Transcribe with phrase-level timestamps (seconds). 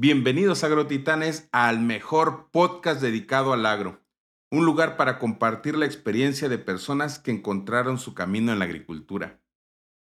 [0.00, 4.00] Bienvenidos agrotitanes al mejor podcast dedicado al agro,
[4.48, 9.40] un lugar para compartir la experiencia de personas que encontraron su camino en la agricultura.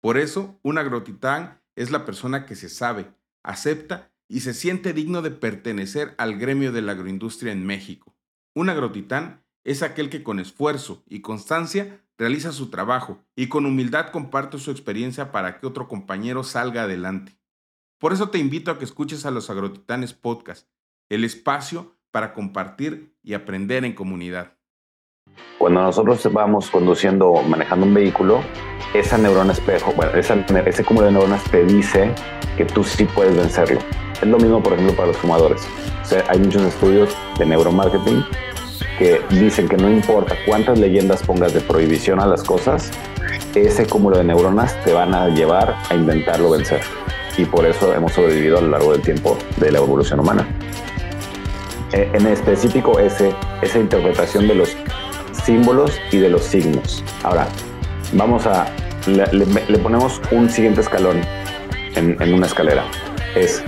[0.01, 5.21] Por eso, un agrotitán es la persona que se sabe, acepta y se siente digno
[5.21, 8.13] de pertenecer al gremio de la agroindustria en México.
[8.53, 14.11] Un agrotitán es aquel que con esfuerzo y constancia realiza su trabajo y con humildad
[14.11, 17.38] comparte su experiencia para que otro compañero salga adelante.
[17.99, 20.69] Por eso te invito a que escuches a los Agrotitanes Podcast,
[21.09, 24.53] el espacio para compartir y aprender en comunidad.
[25.57, 28.41] Cuando nosotros vamos conduciendo o manejando un vehículo,
[28.93, 32.15] esa neurona espejo, ese cúmulo de neuronas te dice
[32.55, 33.81] que tú sí puedes vencerlo.
[34.13, 35.67] Es lo mismo, por ejemplo, para los fumadores.
[36.29, 38.23] hay muchos estudios de neuromarketing
[38.97, 42.91] que dicen que no importa cuántas leyendas pongas de prohibición a las cosas,
[43.55, 46.81] ese cúmulo de neuronas te van a llevar a intentarlo vencer
[47.39, 50.45] y por eso hemos sobrevivido a lo largo del tiempo de la evolución humana.
[51.93, 54.75] Eh, en específico, ese, esa interpretación de los
[55.45, 57.01] símbolos y de los signos.
[57.23, 57.47] Ahora,
[58.11, 58.67] vamos a,
[59.07, 61.21] le, ponemos un siguiente escalón
[61.95, 62.83] en, en una escalera.
[63.35, 63.63] Es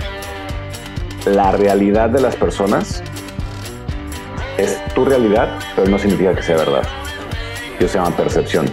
[1.24, 3.02] la realidad de las personas
[4.58, 6.82] es tu realidad, pero no significa que sea verdad.
[7.78, 8.66] Eso se llama percepción.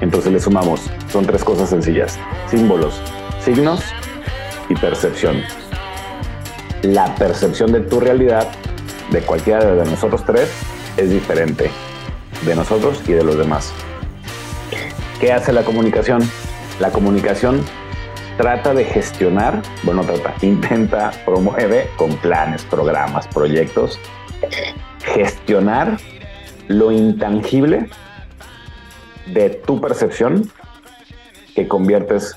[0.00, 2.18] Entonces le sumamos, son tres cosas sencillas.
[2.50, 3.00] Símbolos,
[3.46, 3.80] signos
[4.68, 5.40] y percepción.
[6.82, 8.48] La percepción de tu realidad,
[9.12, 10.50] de cualquiera de nosotros tres,
[10.96, 11.70] es diferente
[12.44, 13.72] de nosotros y de los demás.
[15.20, 16.28] ¿Qué hace la comunicación?
[16.80, 17.64] La comunicación
[18.36, 24.00] trata de gestionar, bueno, trata, intenta, promueve con planes, programas, proyectos,
[25.04, 25.98] gestionar
[26.66, 27.88] lo intangible
[29.26, 30.50] de tu percepción
[31.54, 32.36] que conviertes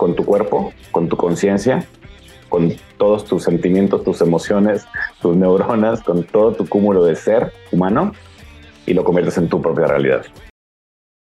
[0.00, 1.86] con tu cuerpo, con tu conciencia,
[2.48, 4.86] con todos tus sentimientos, tus emociones,
[5.20, 8.14] tus neuronas, con todo tu cúmulo de ser humano
[8.86, 10.24] y lo conviertes en tu propia realidad.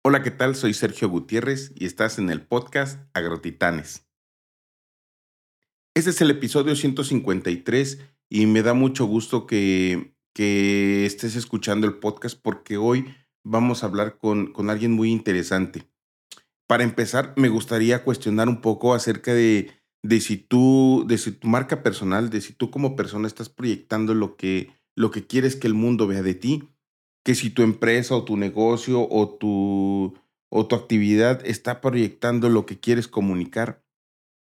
[0.03, 0.55] Hola, ¿qué tal?
[0.55, 4.07] Soy Sergio Gutiérrez y estás en el podcast Agrotitanes.
[5.93, 7.99] Este es el episodio 153
[8.31, 13.13] y me da mucho gusto que, que estés escuchando el podcast porque hoy
[13.43, 15.87] vamos a hablar con, con alguien muy interesante
[16.67, 19.71] para empezar, me gustaría cuestionar un poco acerca de,
[20.03, 24.13] de, si tú, de si tu marca personal, de si tú como persona estás proyectando
[24.13, 26.69] lo que, lo que quieres que el mundo vea de ti,
[27.23, 30.15] que si tu empresa o tu negocio o tu,
[30.49, 33.83] o tu actividad está proyectando lo que quieres comunicar.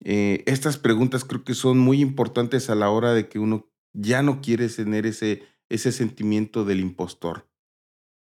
[0.04, 4.22] Eh, estas preguntas creo que son muy importantes a la hora de que uno ya
[4.22, 7.48] no quiere tener ese, ese sentimiento del impostor.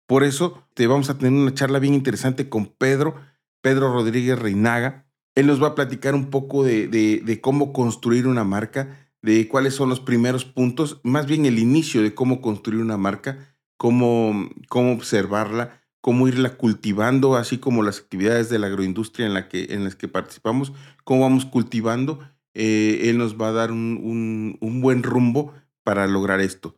[0.07, 3.15] Por eso te vamos a tener una charla bien interesante con Pedro
[3.61, 5.05] Pedro Rodríguez Reinaga.
[5.35, 9.89] Él nos va a platicar un poco de, cómo construir una marca, de cuáles son
[9.89, 15.81] los primeros puntos, más bien el inicio de cómo construir una marca, cómo, cómo observarla,
[16.01, 19.95] cómo irla cultivando, así como las actividades de la agroindustria en, la que, en las
[19.95, 22.19] que participamos, cómo vamos cultivando.
[22.53, 25.53] Eh, él nos va a dar un, un buen rumbo
[25.83, 26.75] para lograr esto.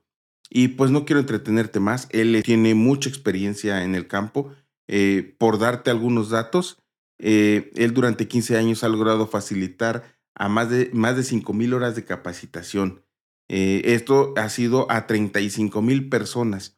[0.54, 4.52] Y pues no quiero entretenerte más, él tiene mucha experiencia en el campo,
[4.94, 6.78] eh, por darte algunos datos,
[7.18, 10.04] eh, él durante 15 años ha logrado facilitar
[10.36, 13.06] a más de, más de 5 mil horas de capacitación.
[13.48, 16.78] Eh, esto ha sido a 35 mil personas.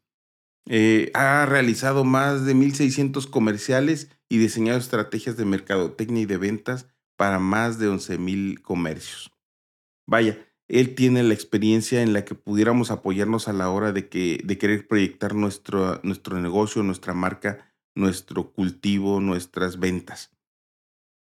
[1.15, 6.85] ha realizado más de 1.600 comerciales y diseñado estrategias de mercadotecnia y de ventas
[7.17, 9.31] para más de 11 mil comercios.
[10.07, 10.37] Vaya,
[10.67, 14.57] él tiene la experiencia en la que pudiéramos apoyarnos a la hora de, que, de
[14.59, 20.31] querer proyectar nuestro, nuestro negocio, nuestra marca nuestro cultivo, nuestras ventas.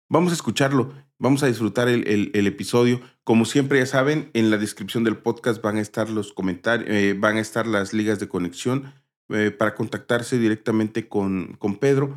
[0.10, 3.02] Vamos a escucharlo, vamos a disfrutar el, episodio.
[3.24, 7.16] Como siempre ya saben, en la descripción del podcast van a estar los comentarios, eh,
[7.18, 8.94] van a estar las ligas de conexión
[9.30, 12.16] eh, para contactarse directamente con, con Pedro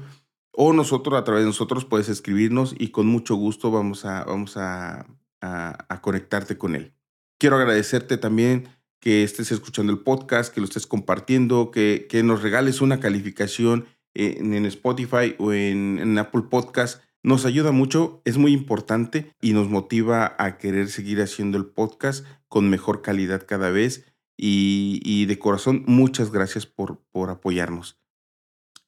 [0.53, 4.57] o nosotros, a través de nosotros, puedes escribirnos y con mucho gusto vamos a, vamos
[4.57, 5.07] a,
[5.41, 6.95] a conectarte con él.
[7.39, 8.69] Quiero agradecerte también
[9.01, 13.87] que estés escuchando el podcast, que lo estés compartiendo, que, que nos regales una calificación
[14.17, 17.03] en, Spotify o en, Apple Podcast.
[17.23, 22.25] Nos ayuda mucho, es muy importante y nos motiva a querer seguir haciendo el podcast
[22.49, 24.07] con mejor calidad cada vez.
[24.39, 27.99] Y, de corazón, muchas gracias por, por apoyarnos.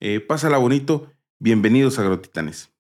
[0.01, 1.11] Eh, pásala bonito.
[1.41, 2.78] Bienvenidos a Grotitanes.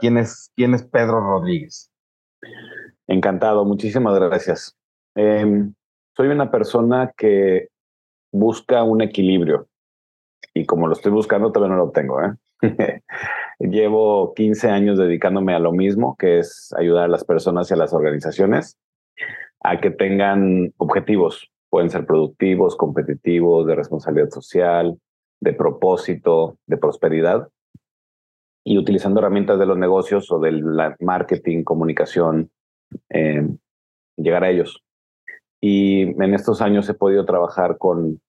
[0.00, 1.90] Quién es, quién es Pedro Rodríguez.
[3.06, 4.76] Encantado, muchísimas gracias.
[5.14, 5.74] Em,
[6.16, 7.68] soy una persona que
[8.32, 9.68] busca un equilibrio
[10.54, 12.20] y como lo estoy buscando todavía no lo obtengo.
[12.22, 12.34] ¿eh?
[13.58, 17.76] Llevo 15 años dedicándome a lo mismo, que es ayudar a las personas y a
[17.76, 18.78] las organizaciones
[19.62, 21.50] a que tengan objetivos.
[21.70, 24.98] Pueden ser productivos, competitivos, de responsabilidad social,
[25.40, 27.48] de propósito, de prosperidad.
[28.68, 30.64] Y utilizando herramientas de los negocios o del
[30.98, 32.50] marketing, comunicación,
[33.10, 33.46] eh,
[34.16, 34.82] llegar a ellos.
[35.60, 38.20] Y en estos años he podido trabajar con,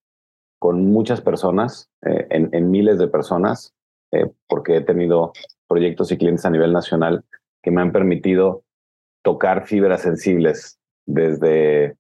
[0.60, 3.74] con muchas personas, eh, en, miles de personas,
[4.12, 5.34] eh, porque he tenido
[5.68, 7.26] proyectos y clientes a nivel nacional
[7.64, 8.64] que me han permitido
[9.24, 11.98] tocar fibras sensibles desde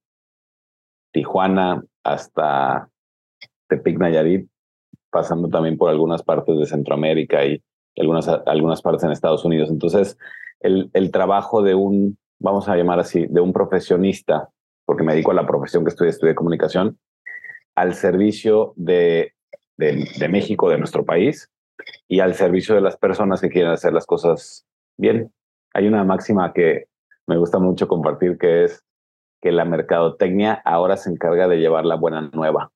[1.11, 2.89] Tijuana hasta
[3.67, 4.47] Tepic Nayarit,
[5.09, 7.63] pasando también por algunas partes de Centroamérica y
[7.97, 9.69] algunas, algunas partes en Estados Unidos.
[9.69, 10.17] Entonces,
[10.59, 14.49] el, el trabajo de un, vamos a llamar así, de un profesionista,
[14.85, 16.97] porque me dedico a la profesión que estudié, estudié comunicación,
[17.75, 19.33] al servicio de,
[19.77, 21.51] de, México, de nuestro país,
[22.07, 24.65] y al servicio de las personas que quieren hacer las cosas
[24.97, 25.31] bien.
[25.73, 26.85] Hay una máxima que
[27.27, 28.83] me gusta mucho compartir que es
[29.41, 32.71] que la mercadotecnia ahora se encarga de llevar la buena nueva.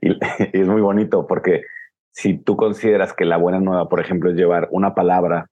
[0.00, 0.18] Y,
[0.58, 1.62] es muy bonito porque
[2.18, 5.46] si tú consideras que la buena nueva, por ejemplo, es llevar una palabra,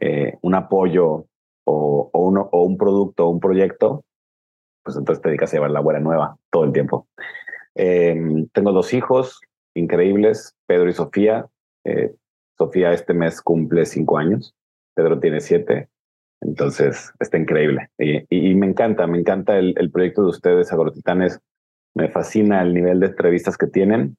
[0.00, 1.26] eh, un apoyo
[1.64, 4.04] o, uno, o un producto o un proyecto,
[4.82, 7.06] pues entonces te dedicas a llevar la buena nueva todo el tiempo.
[7.76, 9.40] Em, tengo dos hijos
[9.74, 11.46] increíbles, Pedro y Sofía.
[11.84, 12.12] Eh,
[12.58, 14.56] Sofía este mes cumple cinco años,
[14.96, 15.88] Pedro tiene siete,
[16.40, 17.90] entonces está increíble.
[17.96, 21.38] Y, me encanta, me encanta el, proyecto de ustedes, Agrotitanes.
[21.94, 24.16] Me fascina el nivel de entrevistas que tienen.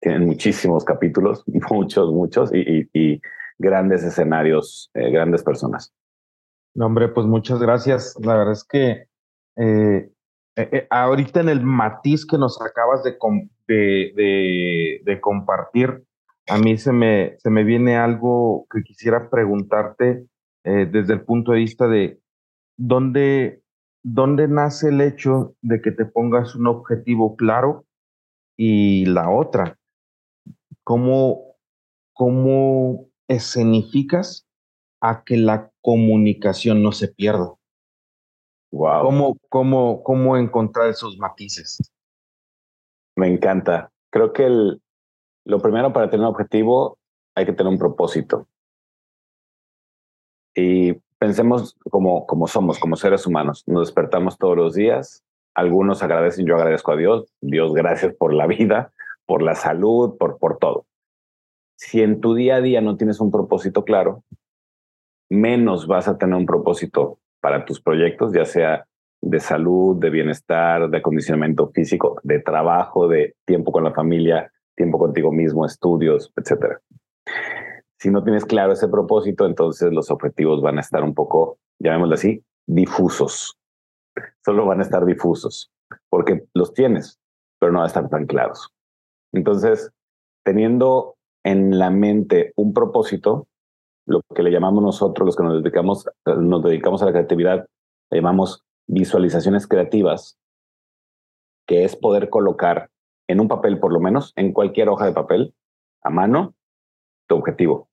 [0.00, 3.20] Tienen muchísimos capítulos, muchos, muchos, y,
[3.58, 5.92] grandes escenarios, eh, grandes personas.
[6.74, 8.16] No, hombre, pues muchas gracias.
[8.22, 9.04] La verdad es que
[9.56, 10.10] eh,
[10.56, 13.18] eh, ahorita en el matiz que nos acabas de,
[15.04, 16.04] de, compartir,
[16.48, 20.24] a mí se me, se me viene algo que quisiera preguntarte
[20.62, 22.20] desde el punto de vista de
[22.78, 23.62] dónde,
[24.02, 27.84] dónde nace el hecho de que te pongas un objetivo claro
[28.56, 29.78] y la otra,
[30.90, 31.54] cómo,
[32.12, 34.48] cómo escenificas
[35.00, 37.54] a que la comunicación no se pierda.
[38.72, 39.38] Wow.
[39.48, 41.92] ¿Cómo, cómo, encontrar esos matices?
[43.14, 43.92] Me encanta.
[44.10, 44.82] Creo que el,
[45.44, 46.98] lo primero para tener un objetivo
[47.36, 48.48] hay que tener un propósito.
[50.56, 53.62] Y pensemos como, como somos, como seres humanos.
[53.68, 55.22] Nos despertamos todos los días.
[55.54, 57.32] Algunos agradecen, yo agradezco a Dios.
[57.40, 58.92] Dios, gracias por la vida,
[59.26, 60.86] por la salud, por, por todo.
[61.76, 64.22] Si en tu día a día no tienes un propósito claro,
[65.30, 68.86] menos vas a tener un propósito para tus proyectos, ya sea
[69.22, 74.98] de salud, de bienestar, de acondicionamiento físico, de trabajo, de tiempo con la familia, tiempo
[74.98, 76.78] contigo mismo, estudios, etc.
[77.98, 82.14] Si no tienes claro ese propósito, entonces los objetivos van a estar un poco, llamémoslo
[82.14, 83.58] así, difusos.
[84.44, 85.70] Solo van a estar difusos,
[86.08, 87.20] porque los tienes,
[87.58, 88.72] pero no van a estar tan claros.
[89.32, 89.90] Entonces,
[90.44, 93.46] teniendo en la mente un propósito,
[94.06, 97.66] lo que le llamamos nosotros, los que nos dedicamos, nos dedicamos a la creatividad,
[98.10, 100.38] le llamamos visualizaciones creativas,
[101.66, 102.90] que es poder colocar
[103.28, 105.54] en un papel, por lo menos, en cualquier hoja de papel,
[106.02, 106.54] a mano,
[107.28, 107.88] tu objetivo.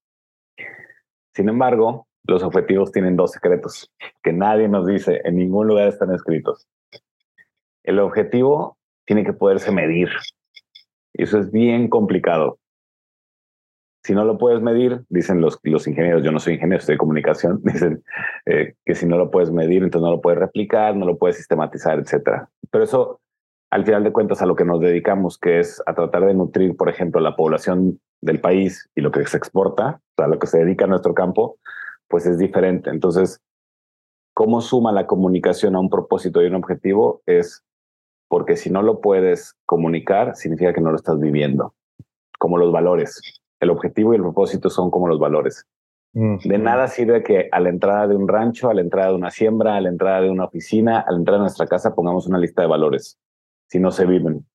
[1.36, 3.92] Sin embargo, los objetivos tienen dos secretos
[4.24, 6.68] que nadie nos dice, en ningún lugar están escritos.
[7.84, 10.10] El objetivo tiene que poderse medir.
[11.18, 12.60] Y eso es bien complicado.
[14.04, 17.00] Si no lo puedes medir, dicen los, los ingenieros, yo no soy ingeniero, soy de
[17.00, 18.04] comunicación, dicen
[18.46, 21.36] eh, que si no lo puedes medir, entonces no lo puedes replicar, no lo puedes
[21.36, 22.50] sistematizar, etcétera.
[22.72, 23.20] Pero eso,
[23.72, 26.78] al final de cuentas, a lo que nos dedicamos, que es a tratar de nutrir,
[26.78, 30.48] por ejemplo, la población del país y lo que se exporta, o sea, lo que
[30.48, 31.58] se dedica a nuestro campo,
[32.08, 32.90] pues es diferente.
[32.90, 33.42] Entonces,
[34.34, 37.64] cómo suma la comunicación a un propósito y un objetivo es
[38.28, 41.74] porque si no lo puedes comunicar, significa que no lo estás viviendo,
[42.38, 45.66] como los valores el objetivo y el propósito son como los valores.
[46.14, 49.30] De nada sirve que a la entrada de un rancho, a la entrada de una
[49.30, 52.40] siembra, a la entrada de una oficina, a la entrada de nuestra casa pongamos una
[52.40, 53.20] lista de valores,
[53.68, 54.46] si no se viven.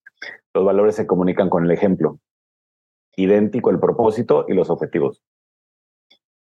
[0.53, 2.19] Los valores se comunican con el ejemplo.
[3.15, 5.23] Idéntico el propósito y los objetivos.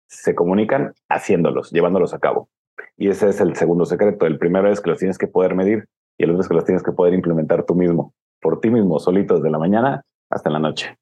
[0.08, 2.48] Se comunican haciéndolos, llevándolos a cabo.
[2.96, 4.24] Y ese es el segundo secreto.
[4.24, 5.86] El primero es que los tienes que poder medir
[6.20, 8.98] y el otro es que los tienes que poder implementar tú mismo, por ti mismo,
[8.98, 10.98] solito, desde la mañana hasta la noche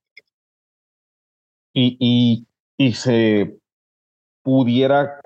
[1.72, 2.46] y,
[2.76, 3.58] y, se,
[4.42, 5.20] pudiera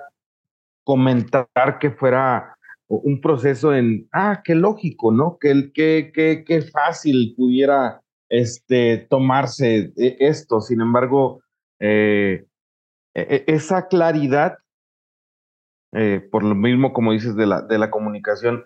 [0.84, 2.56] comentar que fuera
[2.88, 5.38] un proceso en, ah, qué lógico, ¿no?
[5.38, 10.60] Que, que, que, que fácil pudiera este, tomarse e, esto.
[10.60, 11.42] Sin embargo,
[11.78, 12.46] eh,
[13.14, 14.58] e, e, esa claridad,
[15.92, 18.64] eh, por lo mismo como dices de la, de la comunicación,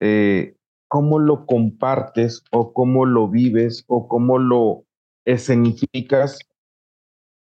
[0.00, 0.56] eh,
[0.88, 4.84] cómo lo compartes o cómo lo vives o cómo lo
[5.24, 6.38] escenificas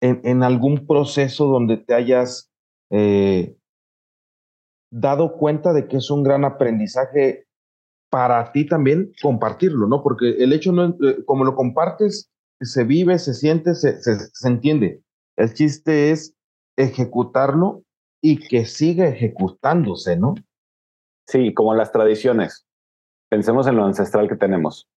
[0.02, 2.52] en, algún proceso donde te hayas
[4.92, 7.46] dado cuenta de que es un gran aprendizaje
[8.12, 10.04] para ti también compartirlo, ¿no?
[10.04, 12.30] Porque el hecho, no, eh, como lo compartes,
[12.60, 15.02] se vive, se siente, se, se, entiende.
[15.38, 16.36] El chiste es
[16.78, 17.84] ejecutarlo
[18.22, 20.36] y que siga ejecutándose, ¿no?
[21.32, 22.68] Sí, como las tradiciones.
[23.30, 24.90] Pensemos en lo ancestral que tenemos.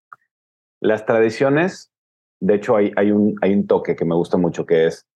[0.81, 1.93] Las tradiciones,
[2.41, 5.07] de hecho, hay, un, hay un toque que me gusta mucho que es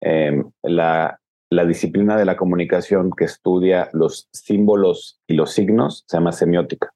[0.00, 6.16] em, la, la disciplina de la comunicación que estudia los símbolos y los signos se
[6.16, 6.92] llama semiótica,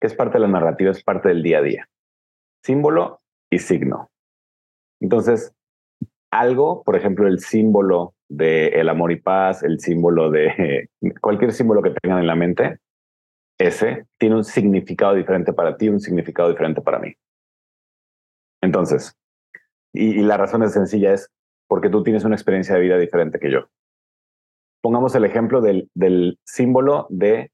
[0.00, 1.90] que es parte de la narrativa, es parte del día a día.
[2.64, 4.10] Símbolo y signo.
[5.02, 5.54] Entonces,
[6.30, 11.82] algo, por ejemplo, el símbolo de el amor y paz, el símbolo de cualquier símbolo
[11.82, 12.78] que tengan en la mente,
[13.58, 17.14] ese tiene un significado diferente para ti, un significado diferente para mí.
[18.62, 19.16] Entonces,
[19.92, 21.30] y, la razón es sencilla, es
[21.68, 23.68] porque tú tienes una experiencia de vida diferente que yo.
[24.80, 27.50] Pongamos el ejemplo del símbolo de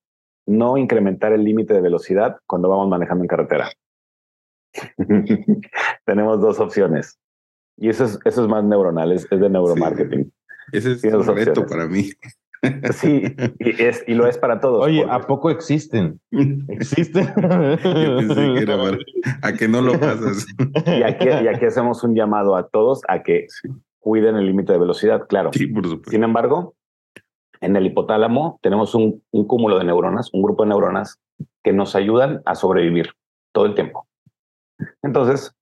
[0.47, 3.71] no incrementar el límite de velocidad cuando vamos manejando en carretera.
[6.05, 7.19] Tenemos dos opciones.
[7.77, 10.33] Y eso es, eso es más neuronal, es, de neuromarketing.
[10.73, 12.11] ese es un reto para mí.
[12.93, 13.23] Sí,
[13.59, 14.83] y, es, y lo es para todos.
[14.83, 16.19] Oye, ¿a poco existen?
[16.69, 17.27] ¿Existen?
[17.37, 18.99] Yo pensé que era para,
[19.43, 20.47] a que no lo pasas.
[20.87, 23.49] Y aquí, y aquí hacemos un llamado a todos a que
[23.99, 25.51] cuiden el límite de velocidad, claro.
[25.53, 26.11] Sí, por supuesto.
[26.11, 26.75] Sin embargo,
[27.65, 31.19] en el hipotálamo tenemos un, cúmulo de neuronas, un grupo de neuronas
[31.63, 33.11] que nos ayudan a sobrevivir
[33.53, 34.07] todo el tiempo.
[35.03, 35.55] Entonces,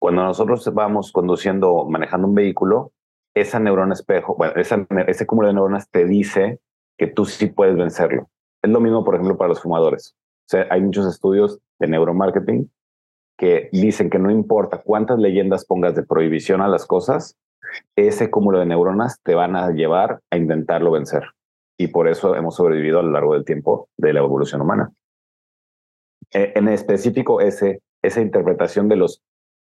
[0.00, 2.92] cuando nosotros vamos conduciendo, manejando un vehículo,
[3.34, 6.58] esa neurona espejo, bueno, ese cúmulo de neuronas te dice
[6.98, 8.28] que tú sí puedes vencerlo.
[8.62, 10.16] Es lo mismo, por ejemplo, para los fumadores.
[10.16, 12.70] O sea, hay muchos estudios de neuromarketing
[13.38, 17.36] que dicen que no importa cuántas leyendas pongas de prohibición a las cosas,
[17.94, 21.24] ese cúmulo de neuronas te van a llevar a intentarlo vencer.
[21.78, 24.92] Y por eso hemos sobrevivido a lo largo del tiempo de la evolución humana.
[26.32, 29.22] Eh, en específico, ese, esa interpretación de los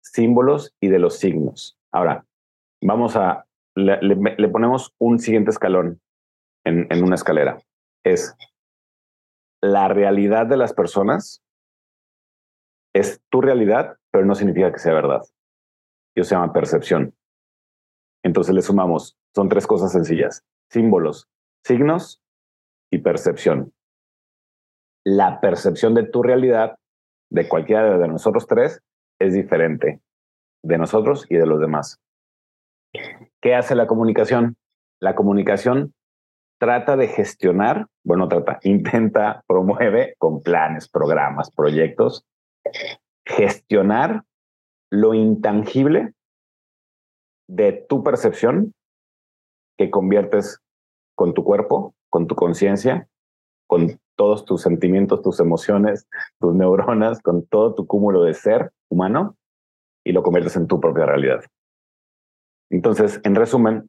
[0.02, 1.78] símbolos y de los signos.
[1.92, 2.24] Ahora,
[2.82, 6.00] vamos a, le, ponemos un siguiente escalón
[6.64, 7.58] en, en una escalera.
[8.04, 8.34] Es
[9.60, 11.42] la realidad de las personas
[12.94, 15.22] es tu realidad, pero no significa que sea verdad.
[16.14, 17.14] Eso se llama percepción.
[18.24, 21.28] Entonces le sumamos, son tres cosas sencillas, símbolos,
[21.64, 22.22] signos
[22.90, 23.72] y percepción.
[25.04, 26.78] La percepción de tu realidad,
[27.30, 28.82] de cualquiera de nosotros tres,
[29.18, 30.00] es diferente
[30.62, 32.00] de nosotros y de los demás.
[33.40, 34.56] ¿Qué hace la comunicación?
[35.00, 35.94] La comunicación
[36.58, 42.24] trata de gestionar, bueno, trata, intenta, promueve con planes, programas, proyectos,
[43.24, 44.24] gestionar
[44.90, 46.12] lo intangible
[47.48, 48.74] de tu percepción
[49.78, 50.60] que conviertes
[51.14, 53.08] con tu cuerpo, con tu conciencia,
[53.66, 56.08] con todos tus sentimientos, tus emociones,
[56.40, 59.36] tus neuronas, con todo tu cúmulo de ser humano
[60.04, 61.44] y lo conviertes en tu propia realidad.
[62.68, 63.88] Entonces, en resumen,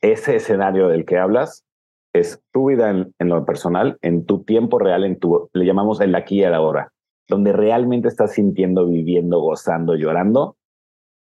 [0.00, 1.64] ese escenario del que hablas
[2.12, 6.14] es tu vida en, lo personal, en tu tiempo real, en tu, le llamamos el
[6.16, 6.92] aquí y el ahora,
[7.28, 10.56] donde realmente estás sintiendo, viviendo, gozando, llorando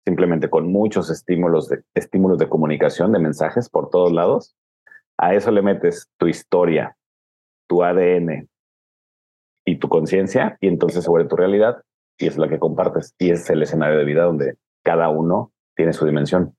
[0.06, 4.56] simplemente con muchos estímulos de, estímulos de comunicación, de mensajes por todos lados.
[5.18, 6.98] A eso le metes tu historia,
[7.72, 8.50] tu ADN
[9.66, 11.82] y tu conciencia, y entonces vuelve tu realidad
[12.18, 13.16] y es la que compartes.
[13.18, 16.54] Y es el escenario de vida donde cada uno tiene su dimensión.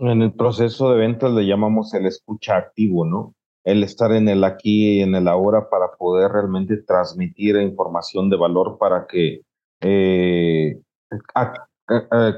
[0.00, 3.36] En el proceso de ventas le llamamos el escucha activo, ¿no?
[3.62, 8.36] El estar en el aquí y en el ahora para poder realmente transmitir información de
[8.36, 9.42] valor para que
[9.82, 10.80] eh,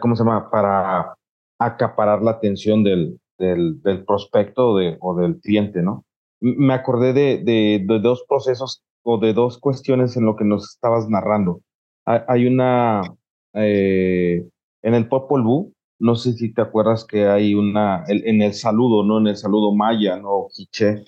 [0.03, 0.51] ¿cómo se llama?
[0.51, 1.17] Para
[1.59, 6.05] acaparar la atención del, del, prospecto o del cliente, ¿no?
[6.41, 11.09] Me acordé de, de, dos procesos o de dos cuestiones en lo que nos estabas
[11.09, 11.61] narrando.
[12.05, 13.03] Hay una,
[13.55, 14.47] eh,
[14.83, 19.05] en el Popol Vuh, no sé si te acuerdas que hay una, en el saludo,
[19.05, 19.19] ¿no?
[19.19, 20.49] En el saludo maya, ¿no?
[20.53, 21.05] Quiche,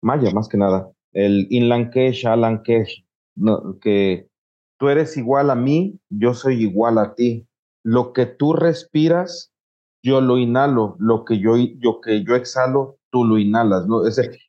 [0.00, 0.90] maya más que nada.
[1.12, 3.04] El Inlankesh, Alankesh,
[3.36, 3.78] ¿no?
[3.80, 4.28] que
[4.78, 7.46] tú eres igual a mí, yo soy igual a ti.
[7.84, 9.50] Lo que tú respiras
[10.02, 13.86] yo lo inhalo, lo que yo, yo, que yo exhalo, tú lo inhalas.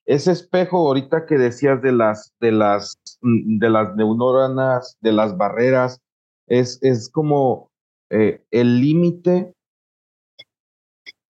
[0.05, 6.01] Ese, espejo ahorita que decías de las, de las, de las neuronas, de las barreras,
[6.47, 7.71] es, es como
[8.09, 9.53] eh, el límite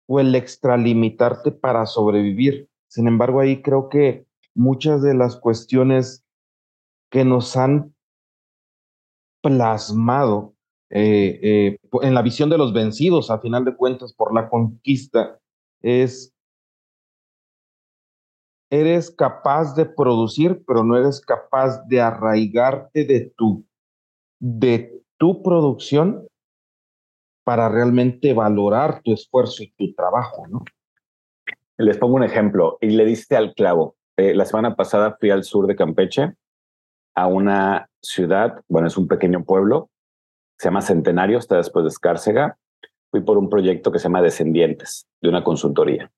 [0.07, 2.69] o el extralimitarte para sobrevivir.
[2.87, 6.23] Sin embargo, ahí creo que muchas de las cuestiones
[7.09, 7.93] que nos han
[9.41, 10.53] plasmado
[10.89, 15.39] eh, eh, en la visión de los vencidos, a final de cuentas, por la conquista,
[15.81, 16.33] es,
[18.69, 23.65] eres capaz de producir, pero no eres capaz de arraigarte de tu,
[24.39, 26.27] de tu producción
[27.43, 30.63] para realmente valorar tu esfuerzo y tu trabajo, ¿no?
[31.77, 33.95] Les pongo un ejemplo y le diste al clavo.
[34.17, 36.33] Eh, la semana pasada fui al sur de Campeche,
[37.15, 39.89] a una ciudad, bueno, es un pequeño pueblo,
[40.57, 42.57] se llama Centenario, está después de Escárcega.
[43.11, 46.11] Fui por un proyecto que se llama Descendientes, de una consultoría.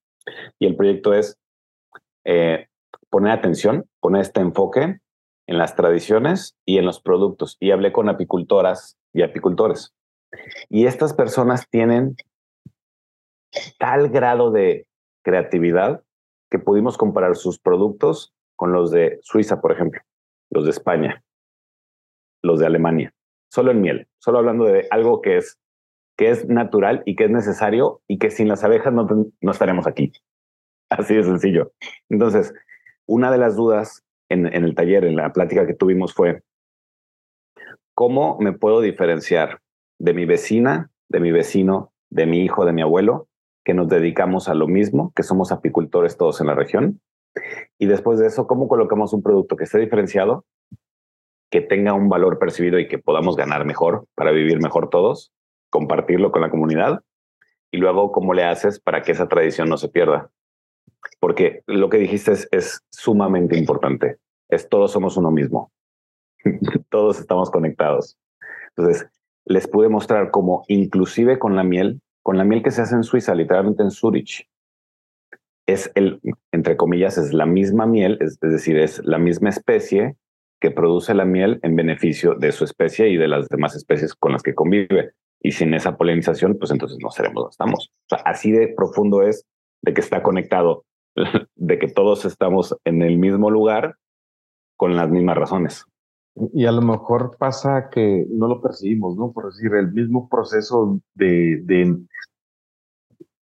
[0.58, 1.38] Y el proyecto es
[2.32, 2.68] eh,
[3.10, 5.00] poner atención, poner este enfoque
[5.48, 7.58] en las tradiciones y en los productos.
[7.60, 9.96] Y hablé con apicultoras y apicultores.
[10.70, 12.16] Y estas personas tienen
[13.80, 14.86] tal grado de
[15.24, 16.04] creatividad
[16.52, 20.00] que pudimos comparar sus productos con los de Suiza, por ejemplo,
[20.52, 21.24] los de España,
[22.44, 23.12] los de Alemania,
[23.52, 25.58] solo en miel, solo hablando de algo que es,
[26.16, 29.08] que es natural y que es necesario y que sin las abejas no,
[29.42, 30.14] no estaremos aquí.
[30.90, 31.72] Así de sencillo.
[32.10, 32.54] Entonces,
[33.06, 36.42] una de las dudas en, el taller, en la plática que tuvimos fue,
[37.94, 39.60] ¿cómo me puedo diferenciar
[40.00, 43.28] de mi vecina, de mi vecino, de mi hijo, de mi abuelo,
[43.64, 47.02] que nos dedicamos a lo mismo, que somos apicultores todos en la región.
[47.78, 50.46] Y después de eso, ¿cómo colocamos un producto que esté diferenciado,
[51.52, 55.32] que tenga un valor percibido y que podamos ganar mejor para vivir mejor todos,
[55.70, 57.02] compartirlo con la comunidad?
[57.72, 60.32] Y luego, ¿cómo le haces para que esa tradición no se pierda?
[61.20, 64.18] Porque lo que dijiste es, es sumamente importante.
[64.50, 65.72] Es todos somos uno mismo.
[66.90, 68.18] todos estamos conectados.
[68.76, 69.08] Entonces,
[69.46, 73.04] les pude mostrar cómo inclusive con la miel, con la miel que se hace en
[73.04, 74.48] Suiza, literalmente en Zurich,
[75.66, 76.20] es el,
[76.52, 80.16] entre comillas, es la misma miel, es, decir, es la misma especie
[80.60, 84.34] que produce la miel en beneficio de su especie y de las demás especies con
[84.34, 85.12] las que convive.
[85.42, 87.92] Y sin esa polinización, pues entonces no seremos estamos.
[88.26, 89.46] así de profundo es
[89.82, 90.84] de que está conectado,
[91.56, 93.96] de que todos estamos en el mismo lugar
[94.78, 95.86] con las mismas razones.
[96.54, 99.34] Y a lo mejor pasa que no lo percibimos, ¿no?
[99.34, 101.62] Por decir, el mismo proceso de,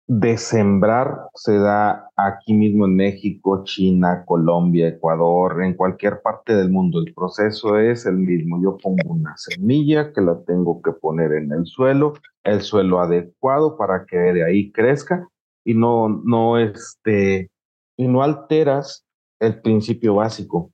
[0.07, 6.69] de, sembrar se da aquí mismo en México, China, Colombia, Ecuador, en cualquier parte del
[6.69, 6.99] mundo.
[7.05, 8.61] El proceso es el mismo.
[8.63, 12.13] Yo pongo una semilla que la tengo que poner en el suelo,
[12.45, 15.27] el suelo adecuado para que de ahí crezca
[15.65, 17.49] y no, no, este,
[17.97, 19.05] y no alteras
[19.39, 20.71] el principio básico.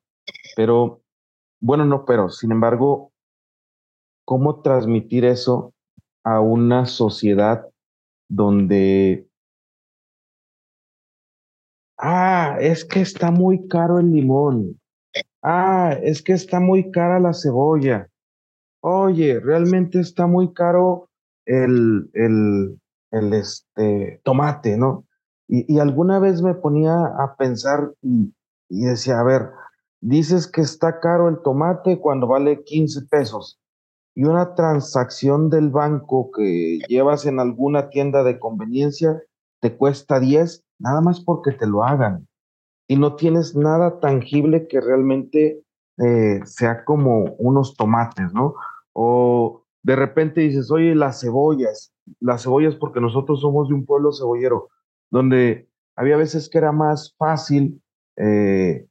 [0.56, 1.02] Pero
[1.60, 3.12] bueno, no, pero sin embargo,
[4.26, 5.74] ¿cómo transmitir eso
[6.24, 7.68] a una sociedad
[8.30, 9.28] donde,
[11.98, 14.80] ah, es que está muy caro el limón,
[15.44, 18.08] ah, es que está muy cara la cebolla,
[18.82, 21.10] oye, realmente está muy caro
[21.46, 22.80] el, el,
[23.12, 25.06] el este, tomate, ¿no?
[25.54, 28.34] Y, alguna vez me ponía a pensar y,
[28.70, 29.50] y decía, a ver,
[30.00, 33.60] dices que está caro el tomate cuando vale 15 pesos
[34.16, 39.22] y una transacción del banco que llevas en alguna tienda de conveniencia
[39.62, 42.28] te cuesta 10, nada más porque te lo hagan.
[42.88, 45.64] Y no tienes nada tangible que realmente
[45.98, 48.56] eh, sea como unos tomates, ¿no?
[48.94, 54.12] O de repente dices, oye, las cebollas, las cebollas porque nosotros somos de un pueblo
[54.12, 54.70] cebollero,
[55.12, 57.82] donde había veces que era más fácil
[58.18, 58.88] eh,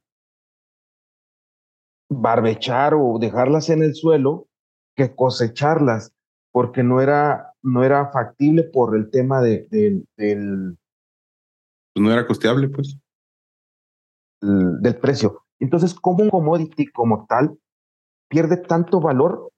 [2.09, 4.47] barbechar o dejarlas en el suelo
[4.95, 6.13] que cosecharlas,
[6.51, 9.67] porque no era, no era factible por el tema de,
[10.17, 10.77] del...
[11.93, 12.97] Pues no era costeable, pues.
[14.41, 15.43] Del precio.
[15.59, 17.57] Entonces, como un commodity como tal
[18.29, 19.51] pierde tanto valor,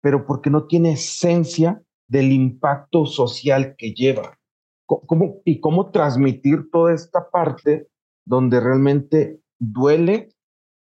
[0.00, 4.38] pero porque no tiene esencia del impacto social que lleva.
[4.86, 7.88] ¿Cómo, y cómo transmitir toda esta parte
[8.26, 10.28] donde realmente duele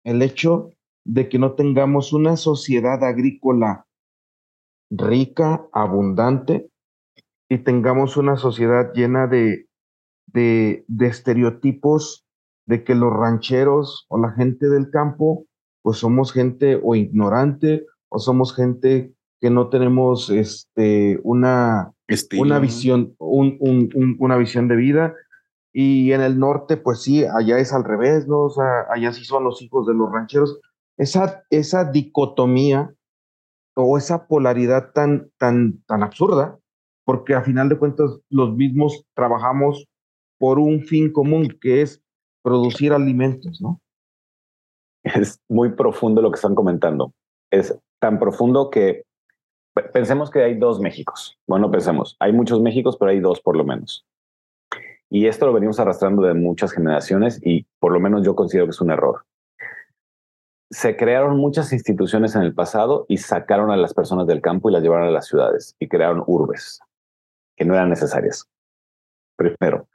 [0.04, 0.72] el hecho
[1.06, 3.86] de que no tengamos una sociedad agrícola
[4.92, 6.70] rica, abundante,
[7.50, 9.68] y tengamos una sociedad llena de,
[10.28, 12.26] de, estereotipos
[12.66, 15.46] de que los rancheros o la gente del campo,
[15.82, 21.92] pues somos gente o ignorante o somos gente que no tenemos este, una,
[22.38, 25.16] una visión, una visión de vida.
[25.74, 28.42] Y en el norte, pues sí, allá es al revés, ¿no?
[28.42, 30.60] O sea, allá sí son los hijos de los rancheros.
[30.98, 32.94] Esa, esa dicotomía
[33.76, 36.60] o esa polaridad tan, tan, tan absurda,
[37.04, 39.88] porque a final de cuentas los mismos trabajamos
[40.38, 42.04] por un fin común, que es
[42.44, 43.82] producir alimentos, ¿no?
[45.04, 47.14] Es muy profundo lo que están comentando.
[47.50, 49.04] Es tan profundo que
[49.94, 51.38] pensemos que hay dos Méxicos.
[51.48, 54.06] Bueno, pensemos, hay muchos Méxicos, pero hay dos por lo menos.
[55.10, 58.72] Y esto lo venimos arrastrando de muchas generaciones y por lo menos yo considero que
[58.72, 59.26] es un error.
[60.70, 64.74] Se crearon muchas instituciones en el pasado y sacaron a las personas del campo y
[64.74, 66.80] las llevaron a las ciudades y crearon urbes
[67.58, 68.48] que no eran necesarias.
[69.36, 69.88] Primero,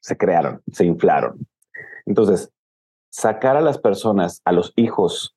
[0.00, 1.46] se crearon, se inflaron.
[2.04, 2.52] Entonces,
[3.10, 5.33] sacar a las personas, a los hijos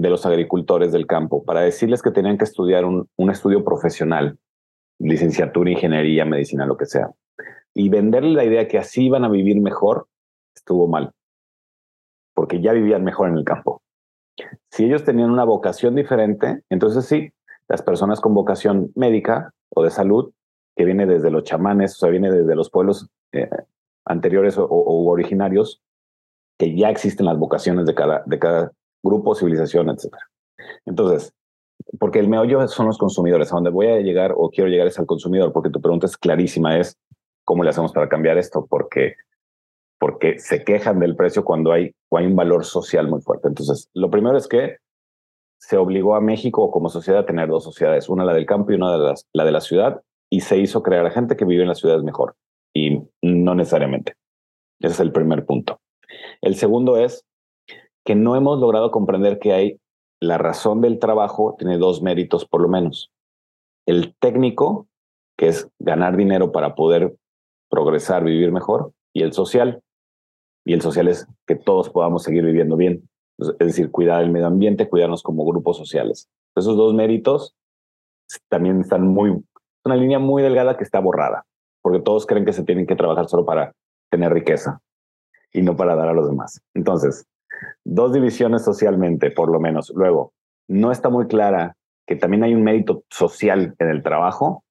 [0.00, 4.38] de los agricultores del campo, para decirles que tenían que estudiar un, estudio profesional,
[5.00, 7.10] licenciatura, ingeniería, medicina, lo que sea,
[7.74, 10.06] y venderle la idea que así iban a vivir mejor,
[10.54, 11.10] estuvo mal,
[12.32, 13.82] porque ya vivían mejor en el campo.
[14.70, 17.32] Si ellos tenían una vocación diferente, entonces sí,
[17.66, 20.30] las personas con vocación médica o de salud,
[20.76, 23.50] que viene desde los chamanes, o sea, viene desde los pueblos eh,
[24.04, 25.82] anteriores o, originarios,
[26.56, 30.14] que ya existen las vocaciones de cada grupo, civilización, etc.
[30.86, 31.32] Entonces,
[31.98, 33.52] porque el meollo son los consumidores.
[33.52, 36.16] A donde voy a llegar o quiero llegar es al consumidor, porque tu pregunta es
[36.16, 36.96] clarísima, es
[37.44, 39.14] cómo le hacemos para cambiar esto, porque,
[39.98, 43.48] porque se quejan del precio cuando hay, hay un valor social muy fuerte.
[43.48, 44.76] Entonces, lo primero es que
[45.60, 48.76] se obligó a México como sociedad a tener dos sociedades, una la del campo y
[48.76, 51.62] una de las, la de la ciudad, y se hizo crear a gente que vive
[51.62, 52.36] en las ciudades mejor,
[52.74, 54.14] y no necesariamente.
[54.80, 55.80] Ese es el primer punto.
[56.40, 57.24] El segundo es
[58.08, 59.80] que no hemos logrado comprender que hay
[60.18, 63.12] la razón del trabajo tiene dos méritos por lo menos.
[63.84, 64.88] El técnico,
[65.36, 67.14] que es ganar dinero para poder
[67.68, 69.82] progresar, vivir mejor, y el social.
[70.64, 73.06] Y el social es que todos podamos seguir viviendo bien.
[73.38, 76.30] Es decir, cuidar el medio ambiente, cuidarnos como grupos sociales.
[76.56, 77.56] Esos dos méritos
[78.48, 79.38] también están muy,
[79.84, 81.44] una línea muy delgada que está borrada,
[81.82, 83.74] porque todos creen que se tienen que trabajar solo para
[84.10, 84.80] tener riqueza
[85.52, 86.62] y no para dar a los demás.
[86.72, 87.26] Entonces,
[87.84, 89.92] dos divisiones socialmente, por lo menos.
[89.94, 90.32] Luego,
[90.68, 94.64] no está muy clara que también hay un mérito social en el trabajo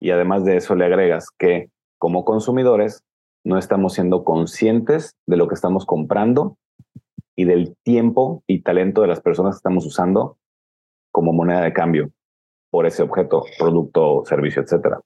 [0.00, 3.02] y además de eso le agregas que como consumidores
[3.44, 6.56] no estamos siendo conscientes de lo que estamos comprando
[7.36, 10.36] y del tiempo y talento de las personas que estamos usando
[11.10, 12.10] como moneda de cambio
[12.70, 15.00] por ese objeto, producto, servicio, etcétera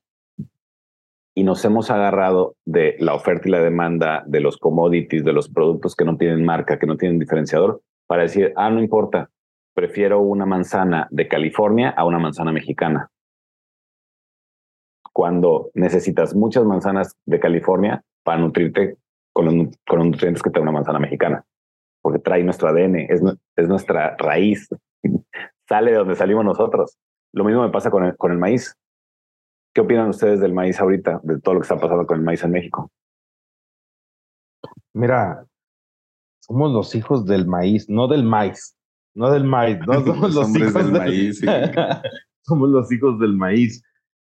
[1.38, 5.48] y nos hemos agarrado de la oferta y la demanda de los commodities, de los
[5.48, 9.30] productos que no tienen marca, que no tienen diferenciador, para decir, ah, no importa,
[9.72, 13.12] prefiero una manzana de California a una manzana mexicana.
[15.12, 18.96] Cuando necesitas muchas manzanas de California para nutrirte
[19.32, 21.44] con los, con los nutrientes que te da una manzana mexicana,
[22.02, 23.22] porque trae nuestro ADN, es,
[23.54, 24.68] es nuestra raíz,
[25.68, 26.98] sale de donde salimos nosotros.
[27.32, 28.74] Lo mismo me pasa con el, con el maíz.
[29.78, 32.42] ¿Qué opinan ustedes del maíz ahorita, de todo lo que está pasando con el maíz
[32.42, 32.90] en México?
[34.92, 35.46] Mira,
[36.40, 38.76] somos los hijos del maíz, no del maíz,
[39.14, 41.40] no del maíz, no somos los hijos del, maíz.
[42.42, 43.80] somos los hijos del maíz.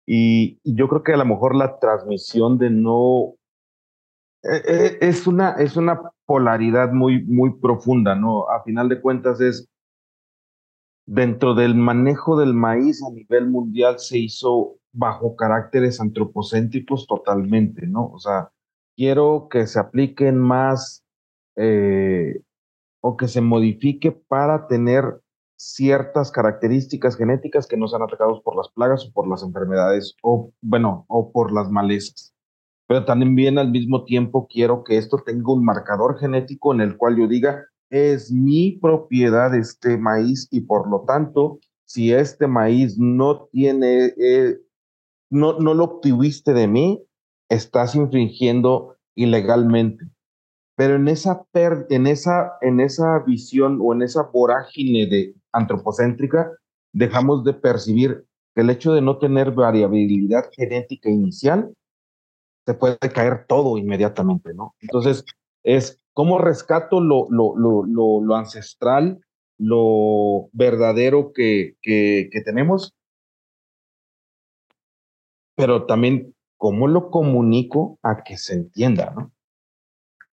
[0.05, 3.37] Y, yo creo que a lo mejor la transmisión de no
[4.43, 8.51] eh, eh, es una es una polaridad muy muy profunda, ¿no?
[8.51, 9.69] A final de cuentas es
[11.07, 18.11] dentro del manejo del maíz a nivel mundial se hizo bajo caracteres antropocéntricos totalmente, ¿no?
[18.13, 18.51] O sea,
[18.97, 21.05] quiero que se apliquen más
[21.57, 22.41] eh,
[23.01, 25.21] o que se modifique para tener
[25.57, 30.53] ciertas características genéticas que no sean atacados por las plagas o por las enfermedades o,
[30.61, 32.35] bueno, o por las malezas.
[32.89, 37.17] Pero también al mismo tiempo quiero que esto tenga un marcador genético en el cual
[37.17, 43.49] yo diga, es mi propiedad este maíz y por lo tanto, si este maíz no
[43.53, 44.59] tiene eh,
[45.31, 47.03] no, no lo obtuviste de mí,
[47.49, 50.05] estás infringiendo ilegalmente.
[50.77, 56.53] Pero en esa, en, esa, en esa visión o en esa vorágine de antropocéntrica,
[56.93, 61.73] dejamos de percibir que el hecho de no tener variabilidad genética inicial,
[62.67, 64.75] se puede caer todo inmediatamente, ¿no?
[64.81, 65.25] Entonces,
[65.63, 67.29] es cómo rescato lo,
[68.35, 69.21] ancestral,
[69.59, 71.77] lo verdadero que
[72.45, 72.97] tenemos
[75.57, 79.33] pero también cómo lo comunico a que se entienda, ¿no?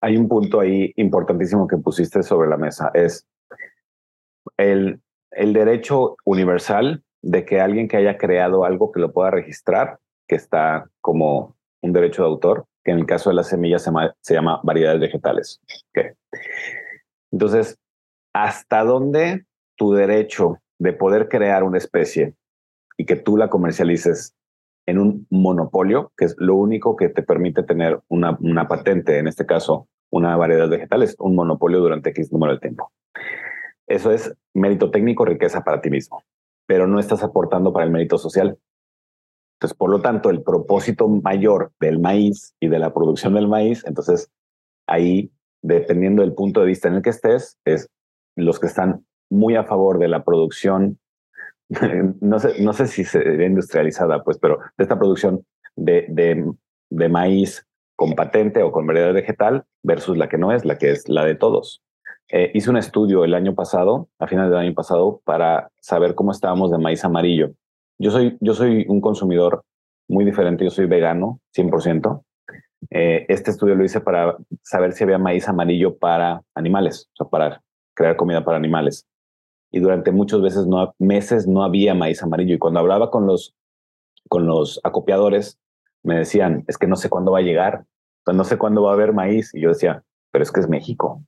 [0.01, 3.25] Hay un punto ahí importantísimo que pusiste sobre la mesa, es
[4.57, 9.99] el, el derecho universal de que alguien que haya creado algo que lo pueda registrar,
[10.27, 13.89] que está como un derecho de autor, que en el caso de las semillas
[14.21, 15.61] se llama, variedades vegetales.
[17.31, 17.77] Entonces,
[18.33, 22.35] ¿hasta dónde tu derecho de poder crear una especie
[22.97, 24.35] y que tú la comercialices
[24.85, 29.27] en un monopolio, que es lo único que te permite tener una, una patente, en
[29.27, 32.91] este caso, una variedad vegetal, es un monopolio durante X número de tiempo.
[33.87, 36.23] Eso es mérito técnico, riqueza para ti mismo,
[36.67, 38.57] pero no estás aportando para el mérito social.
[39.55, 43.83] Entonces, por lo tanto, el propósito mayor del maíz y de la producción del maíz,
[43.85, 44.29] entonces
[44.87, 47.89] ahí, dependiendo del punto de vista en el que estés, es
[48.35, 50.99] los que están muy a favor de la producción,
[52.21, 56.51] no sé, no sé si ve industrializada, pues, pero de esta producción de, de,
[56.89, 60.91] de maíz con patente o con variedad vegetal versus la que no es, la que
[60.91, 61.81] es la de todos.
[62.29, 66.31] Eh, hice un estudio el año pasado, a finales del año pasado, para saber cómo
[66.31, 67.53] estábamos de maíz amarillo.
[68.03, 69.63] Yo soy, yo soy un consumidor
[70.09, 72.21] muy diferente, yo soy vegano, 100%.
[72.89, 77.29] Eh, este estudio lo hice para saber si había maíz amarillo para animales, o sea,
[77.29, 77.63] para
[77.95, 79.07] crear comida para animales.
[79.71, 80.67] Y durante muchas veces
[80.99, 82.55] meses no había maíz amarillo.
[82.55, 83.55] Y cuando hablaba con los,
[84.27, 85.57] con los acopiadores,
[86.03, 87.85] me decían, es que no sé cuándo va a llegar,
[88.27, 89.55] no sé cuándo va a haber maíz.
[89.55, 91.23] Y yo decía, pero es que es México.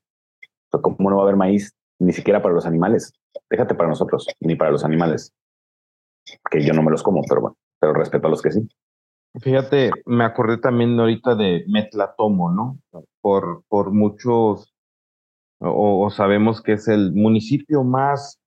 [0.72, 3.14] ¿Cómo no va a haber maíz ni siquiera para los animales?
[3.50, 5.34] Déjate para nosotros, ni para los animales.
[6.50, 8.68] Que yo no me los como, pero bueno, pero respeto a los que sí.
[9.42, 12.80] Fíjate, me acordé también ahorita de Metlatomo, ¿no?
[13.22, 14.74] Por, por muchos,
[15.60, 18.40] o, sabemos que es el municipio más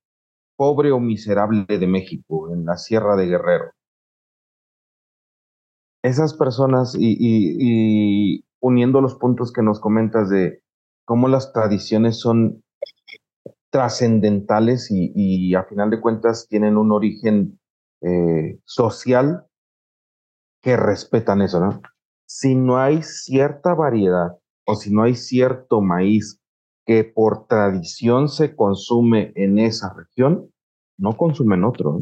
[0.55, 3.71] pobre o miserable de México, en la Sierra de Guerrero.
[6.03, 10.61] Esas personas, y, y uniendo los puntos que nos comentas de
[11.05, 12.63] cómo las tradiciones son
[13.69, 17.59] trascendentales y, a final de cuentas tienen un origen
[18.01, 19.45] eh, social
[20.61, 21.81] que respetan eso, ¿no?
[22.25, 26.39] Si no hay cierta variedad o si no hay cierto maíz
[26.85, 30.51] que por tradición se consume en esa región,
[30.97, 31.99] no consumen otro.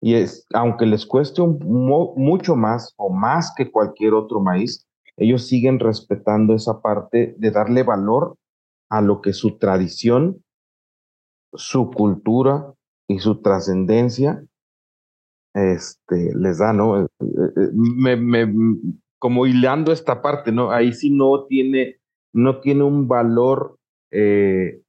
[0.00, 5.78] Y es, aunque les cueste mucho más o más que cualquier otro maíz, ellos siguen
[5.78, 8.36] respetando esa parte de darle valor
[8.88, 10.44] a lo que su tradición,
[11.52, 12.74] su cultura
[13.06, 14.44] y su trascendencia
[15.54, 17.02] este, les da, ¿no?
[17.02, 18.46] Eh, eh, me, me,
[19.18, 20.70] como hilando esta parte, ¿no?
[20.70, 21.98] Ahí sí no tiene,
[22.32, 23.78] no tiene un valor
[24.10, 24.80] eh,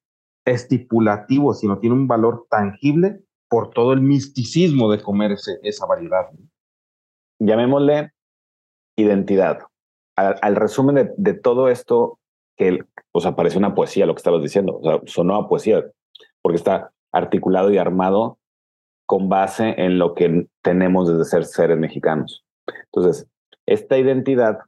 [0.46, 6.30] estipulativo, sino tiene un valor tangible por todo el misticismo de comer esa variedad.
[7.40, 8.12] Llamémosle
[8.98, 9.60] identidad
[10.16, 12.20] al, resumen de, todo esto,
[12.58, 12.80] que
[13.12, 15.84] o sea, parece una poesía lo que estabas diciendo, o sonó a poesía,
[16.42, 18.40] porque está articulado y armado
[19.14, 22.44] con base en lo que tenemos desde ser seres mexicanos.
[22.86, 23.30] Entonces,
[23.68, 24.62] esta identidad,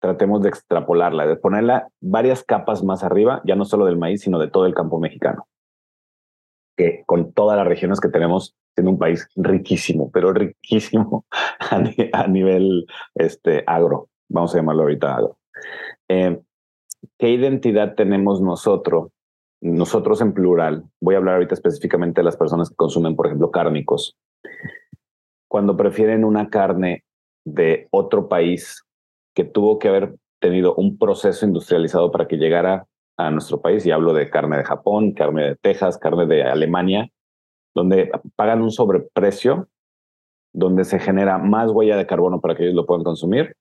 [0.00, 4.38] tratemos de extrapolarla, de ponerla varias capas más arriba, ya no solo del maíz, sino
[4.38, 5.48] de todo el campo mexicano.
[6.76, 11.26] Que con todas las regiones que tenemos, siendo un país riquísimo, pero riquísimo
[12.12, 15.18] a, nivel este, agro vamos a llamarlo ahorita
[16.10, 16.40] eh,
[17.18, 19.10] ¿Qué identidad tenemos nosotros?
[19.64, 20.84] Nosotros en plural.
[21.00, 24.14] Voy a hablar ahorita específicamente de las personas que consumen, por ejemplo, cárnicos.
[25.48, 27.02] Cuando prefieren una carne
[27.46, 28.84] de otro país
[29.34, 33.90] que tuvo que haber tenido un proceso industrializado para que llegara a nuestro país, y
[33.90, 37.08] hablo de carne de Japón, carne de Texas, carne de Alemania,
[37.74, 39.68] donde pagan un sobreprecio,
[40.52, 43.56] donde se genera más huella de carbono para que ellos lo puedan consumir,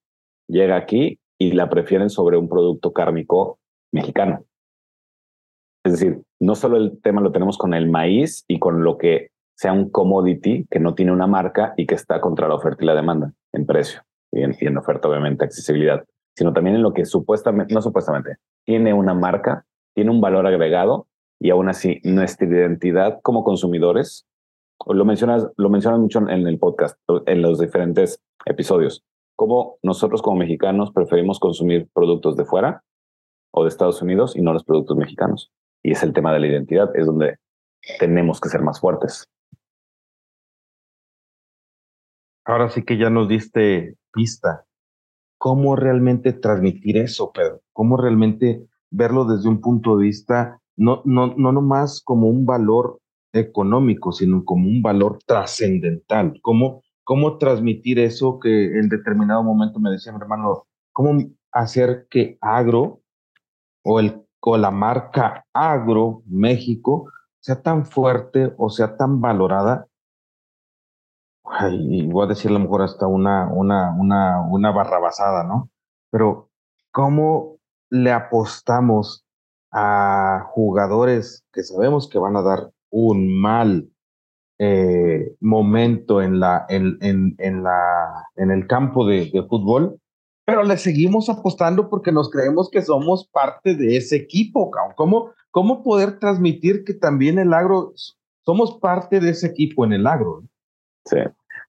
[0.49, 3.57] llega aquí y la prefieren sobre un producto cárnico
[3.93, 4.43] mexicano.
[5.86, 9.32] Es decir, no solo el tema lo tenemos con el maíz y con lo que
[9.56, 12.88] sea un commodity que no tiene una marca y que está contra la oferta y
[12.88, 16.04] la demanda en precio y en, oferta, obviamente, accesibilidad,
[16.36, 21.08] sino también en lo que supuestamente, no supuestamente, tiene una marca, tiene un valor agregado
[21.39, 24.26] y aún así nuestra identidad como consumidores,
[24.88, 29.04] lo mencionas, lo mencionas mucho en el podcast, en los diferentes episodios,
[29.36, 32.84] cómo nosotros como mexicanos preferimos consumir productos de fuera
[33.52, 35.52] o de Estados Unidos y no los productos mexicanos.
[35.84, 37.38] Y es el tema de la identidad, es donde
[38.00, 39.26] tenemos que ser más fuertes.
[42.46, 44.65] Ahora sí que ya nos diste pista.
[45.38, 47.62] ¿Cómo realmente transmitir eso, Pedro?
[47.74, 53.00] ¿Cómo realmente verlo desde un punto de vista, no, no, no nomás como un valor
[53.34, 56.39] económico, sino como un valor trascendental?
[56.41, 61.17] ¿Cómo cómo transmitir eso que en determinado momento me decía mi hermano, cómo
[61.52, 63.02] hacer que agro
[63.84, 69.88] o, el, o la marca agro México sea tan fuerte o sea tan valorada
[71.71, 75.69] y voy a decir a lo mejor hasta una, una, una, una barrabasada, ¿no?
[76.10, 76.49] Pero,
[76.91, 77.58] ¿cómo
[77.89, 79.25] le apostamos
[79.71, 83.89] a jugadores que sabemos que van a dar un mal
[84.60, 89.99] eh, momento en, la, en, en, en, la, en el campo de fútbol?
[90.45, 95.84] Pero le seguimos apostando porque nos creemos que somos parte de ese equipo, ¿Cómo, ¿Cómo
[95.84, 97.93] poder transmitir que también el agro,
[98.45, 100.43] somos parte de ese equipo en el agro?
[101.06, 101.17] Sí,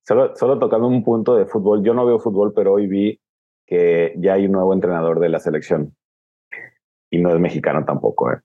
[0.03, 3.21] solo, solo tocando un punto de fútbol, yo no veo fútbol, pero hoy vi
[3.67, 5.95] que ya hay un nuevo entrenador de la selección
[7.11, 8.33] y no es mexicano tampoco.
[8.33, 8.41] ¿eh?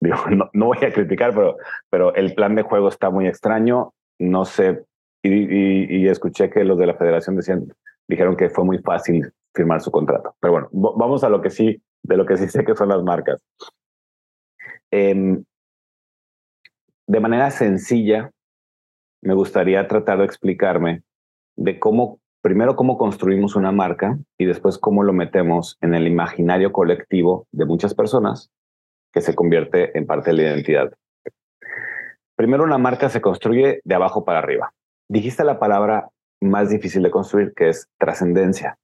[0.00, 1.56] Digo, no, no, voy a criticar, pero,
[1.90, 3.92] pero el plan de juego está muy extraño.
[4.18, 4.84] No sé,
[5.22, 7.72] y, y, y, escuché que los de la federación decían,
[8.08, 10.34] dijeron que fue muy fácil firmar su contrato.
[10.40, 13.02] Pero bueno, vamos a lo que sí, de lo que sí sé que son las
[13.02, 13.42] marcas.
[14.90, 15.38] Eh,
[17.06, 18.30] de manera sencilla,
[19.22, 21.02] me gustaría tratar de explicarme
[21.56, 26.70] de cómo, primero, cómo construimos una marca y después cómo lo metemos en el imaginario
[26.70, 28.50] colectivo de muchas personas
[29.12, 30.92] que se convierte en parte de la identidad.
[32.36, 34.72] Primero, una marca se construye de abajo para arriba.
[35.08, 38.78] Dijiste la palabra más difícil de construir, que es trascendencia.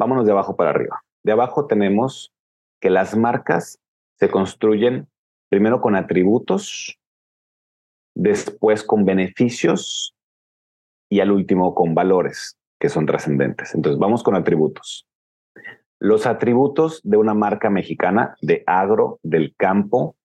[0.00, 1.04] Vámonos de abajo para arriba.
[1.22, 2.32] De abajo tenemos
[2.80, 3.78] que las marcas
[4.18, 5.10] se construyen
[5.50, 6.98] primero con atributos
[8.14, 10.16] después con beneficios
[11.10, 13.74] y al último con valores que son trascendentes.
[13.74, 15.06] Entonces vamos con atributos.
[15.98, 20.16] Los atributos de una marca mexicana de agro, del campo,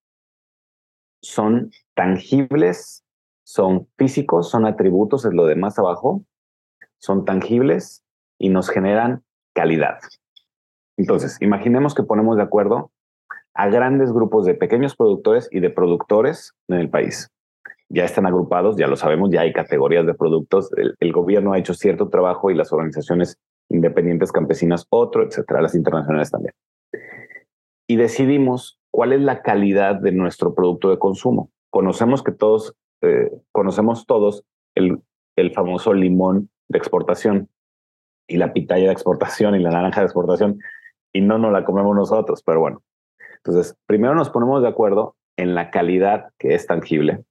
[1.22, 3.04] son tangibles,
[3.44, 6.24] son físicos, son atributos, es lo de más abajo,
[6.98, 8.06] son tangibles
[8.40, 9.25] y nos generan
[9.56, 10.00] calidad.
[10.98, 12.92] Entonces, imaginemos que ponemos de acuerdo
[13.54, 17.32] a grandes grupos de pequeños productores y de productores en el país
[17.90, 20.70] ya están agrupados, ya lo sabemos, ya hay categorías de productos.
[21.00, 23.38] El, gobierno ha hecho cierto trabajo y las organizaciones
[23.70, 26.54] independientes campesinas otro, etcétera, las internacionales también.
[27.88, 31.52] Y decidimos cuál es la calidad de nuestro producto de consumo.
[31.70, 34.44] Conocemos que todos, eh, conocemos todos
[34.76, 35.02] el,
[35.36, 37.50] el famoso limón de exportación
[38.28, 40.60] y la pitaya de exportación y la naranja de exportación
[41.14, 42.82] y no nos la comemos nosotros, pero bueno.
[43.38, 47.24] Entonces, primero nos ponemos de acuerdo en la calidad que es tangible,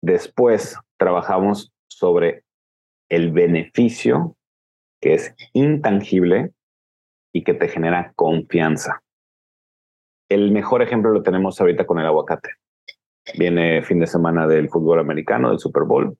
[0.00, 2.44] Después trabajamos sobre
[3.08, 4.36] el beneficio
[5.00, 6.52] que es intangible
[7.32, 9.02] y que te genera confianza.
[10.28, 12.50] El mejor ejemplo lo tenemos ahorita con el aguacate.
[13.36, 16.16] Viene fin de semana del fútbol americano, del Super Bowl,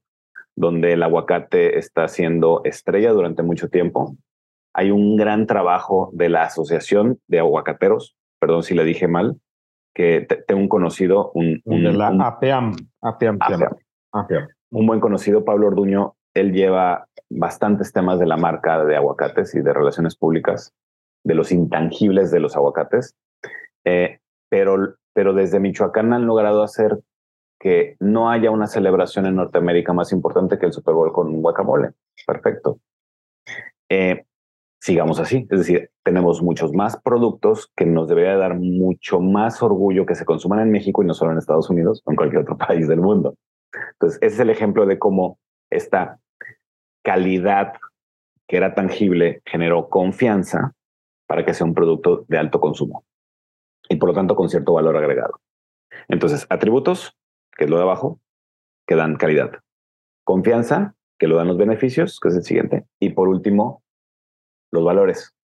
[0.59, 4.17] donde el aguacate está siendo estrella durante mucho tiempo.
[4.75, 9.37] Hay un gran trabajo de la Asociación de Aguacateros, perdón si le dije mal,
[9.95, 13.39] que tengo un conocido, un, de la APAM, APAM,
[14.71, 19.61] un buen conocido, Pablo Orduño, él lleva bastantes temas de la marca de aguacates y
[19.61, 20.75] de relaciones públicas,
[21.25, 23.15] de los intangibles de los aguacates,
[23.85, 24.19] eh,
[24.51, 26.99] pero, pero desde Michoacán han logrado hacer
[27.59, 31.91] que no haya una celebración en Norteamérica más importante que el Super Bowl con guacamole.
[32.27, 32.79] Perfecto.
[33.89, 34.25] Eh,
[34.81, 35.47] sigamos así.
[35.51, 40.25] Es decir, tenemos muchos más productos que nos debería dar mucho más orgullo que se
[40.25, 43.01] consuman en México y no solo en Estados Unidos o en cualquier otro país del
[43.01, 43.35] mundo.
[43.93, 45.39] Entonces, ese es el ejemplo de cómo
[45.71, 46.19] esta
[47.03, 47.75] calidad
[48.47, 50.73] que era tangible generó confianza
[51.27, 53.05] para que sea un producto de alto consumo
[53.89, 55.41] y por lo tanto con cierto valor agregado.
[56.09, 57.17] Entonces, atributos,
[57.59, 58.21] que es lo de abajo,
[58.87, 59.51] que dan calidad.
[60.25, 62.87] Confianza, que lo dan los beneficios, que es el siguiente.
[63.01, 63.83] Y por último,
[64.71, 65.35] los valores.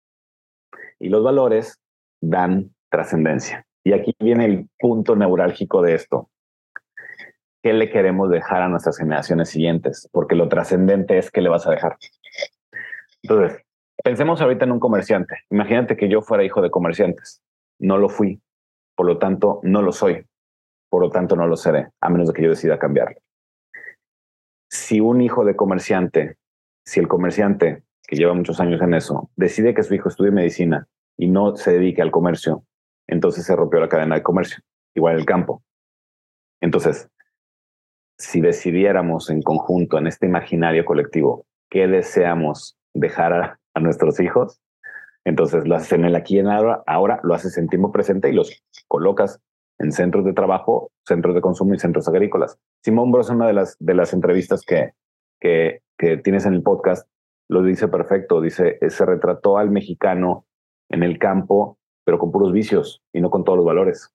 [1.00, 1.80] Y los valores
[2.22, 3.66] dan trascendencia.
[3.82, 6.30] Y aquí viene el punto neurálgico de esto.
[7.62, 10.08] ¿Qué le queremos dejar a nuestras generaciones siguientes?
[10.12, 11.96] Porque lo trascendente es qué le vas a dejar.
[13.22, 13.60] Entonces,
[14.02, 15.38] pensemos ahorita en un comerciante.
[15.50, 17.42] Imagínate que yo fuera hijo de comerciantes.
[17.78, 18.40] No lo fui.
[18.94, 20.26] Por lo tanto, no lo soy.
[20.88, 23.18] Por lo tanto, no lo seré, a menos de que yo decida cambiarlo.
[24.70, 26.36] Si un hijo de comerciante,
[26.84, 30.86] si el comerciante que lleva muchos años en eso, decide que su hijo estudie medicina
[31.16, 32.64] y no se dedique al comercio,
[33.06, 34.62] entonces se rompió la cadena de comercio,
[34.94, 35.62] igual el campo.
[36.60, 37.08] Entonces,
[38.18, 44.60] si decidiéramos en conjunto, en este imaginario colectivo, qué deseamos dejar a, nuestros hijos,
[45.24, 48.30] entonces lo haces en el aquí y en ahora, ahora lo haces en tiempo presente
[48.30, 49.40] y los colocas
[49.78, 52.58] en centros de trabajo, centros de consumo y centros agrícolas.
[52.82, 54.92] Simón Bros, en una de las, de las entrevistas que,
[55.40, 57.08] que, que tienes en el podcast,
[57.48, 60.46] lo dice perfecto, dice, eh, se retrató al mexicano
[60.90, 64.12] en el campo, pero con puros vicios y no con todos los valores.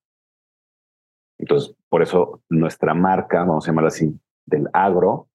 [1.38, 5.30] Entonces, por eso nuestra marca, vamos a llamarla así, del agro,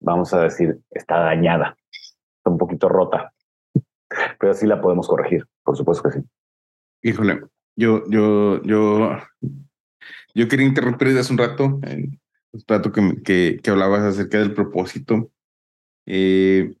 [0.00, 3.32] vamos a decir, está dañada, está un poquito rota,
[4.38, 6.24] pero sí la podemos corregir, por supuesto que sí.
[7.02, 7.42] Híjole,
[7.78, 9.18] yo, yo, yo,
[10.34, 12.18] yo quería interrumpir desde hace un rato, el
[12.66, 15.30] rato que, que, que hablabas acerca del propósito
[16.04, 16.74] eh,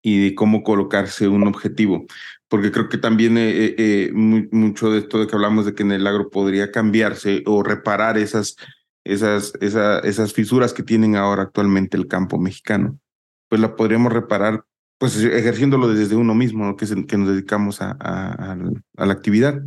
[0.00, 2.06] y de cómo colocarse un objetivo,
[2.48, 5.92] porque creo que también eh, eh, mucho de esto de que hablamos de que en
[5.92, 8.56] el agro podría cambiarse o reparar esas,
[9.04, 12.98] esas, esas, esas fisuras que tienen ahora actualmente el campo mexicano,
[13.50, 14.64] pues la podríamos reparar
[14.96, 18.56] pues ejerciéndolo desde uno mismo, que, es que nos dedicamos a, a,
[18.96, 19.60] a la actividad.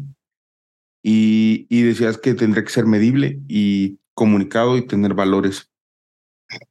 [1.07, 5.69] Y, y, decías que tendría que ser medible y comunicado y tener valores.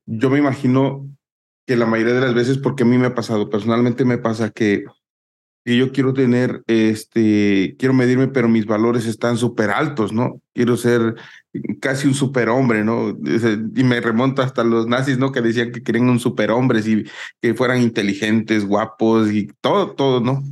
[0.07, 1.09] Yo me imagino
[1.67, 4.51] que la mayoría de las veces, porque a mí me ha pasado, personalmente me pasa
[4.51, 4.87] que,
[5.65, 10.43] yo quiero tener, este, quiero medirme, pero mis valores están súper altos, ¿no?
[10.53, 11.15] Quiero ser
[11.81, 13.17] casi un superhombre, ¿no?
[13.75, 15.31] Y me remonto hasta los nazis, ¿no?
[15.31, 17.05] Que decían que querían un superhombre y
[17.41, 20.43] que fueran inteligentes, guapos y todo, todo, ¿no?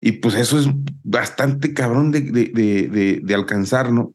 [0.00, 0.66] Y pues eso es
[1.02, 4.14] bastante cabrón de, de, de, de, alcanzar, ¿no?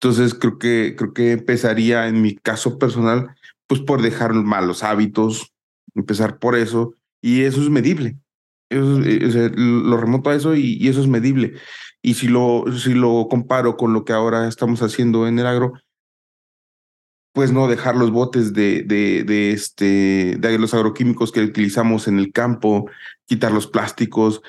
[0.00, 3.34] Entonces creo que, creo que empezaría en mi caso personal,
[3.66, 5.52] pues por dejar malos hábitos,
[5.94, 8.16] empezar por eso, y eso es medible.
[8.68, 11.54] Eso, eh, lo remoto a eso y, y, eso es medible.
[12.00, 15.72] Y si lo, si lo comparo con lo que ahora estamos haciendo en el agro,
[17.32, 22.18] pues no dejar los botes de, de, de, este, de los agroquímicos que utilizamos en
[22.18, 22.90] el campo,
[23.26, 24.42] quitar los plásticos,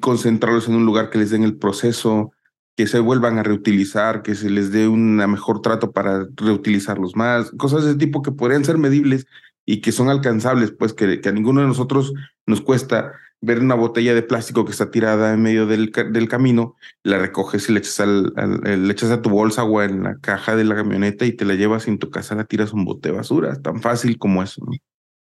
[0.00, 2.32] concentrarlos en un lugar que les den el proceso,
[2.76, 7.50] que se vuelvan a reutilizar, que se les dé un mejor trato para reutilizarlos más,
[7.58, 9.26] cosas de ese tipo que podrían ser medibles
[9.66, 12.14] y que son alcanzables, pues que, que a ninguno de nosotros
[12.46, 16.74] nos cuesta ver una botella de plástico que está tirada en medio del, del camino,
[17.04, 20.18] la recoges y le echas, al, al, le echas a tu bolsa o en la
[20.18, 22.84] caja de la camioneta y te la llevas y en tu casa la tiras un
[22.84, 23.60] bote basura.
[23.62, 24.64] Tan fácil como eso.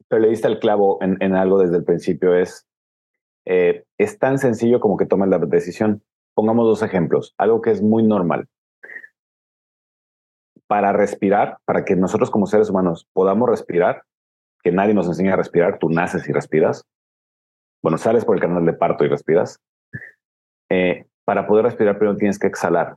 [0.08, 2.66] Pero le diste el clavo en, en algo desde el principio, es,
[3.44, 6.02] eh, es tan sencillo como que tomes la decisión.
[6.34, 8.46] Pongamos dos ejemplos, algo que es muy normal.
[10.66, 14.04] Para respirar, para que nosotros como seres humanos podamos respirar,
[14.62, 16.84] que nadie nos enseña a respirar, tú naces y respiras,
[17.82, 19.60] bueno, sales por el canal de parto y respiras.
[20.70, 22.96] Eh, para poder respirar, primero tienes que exhalar.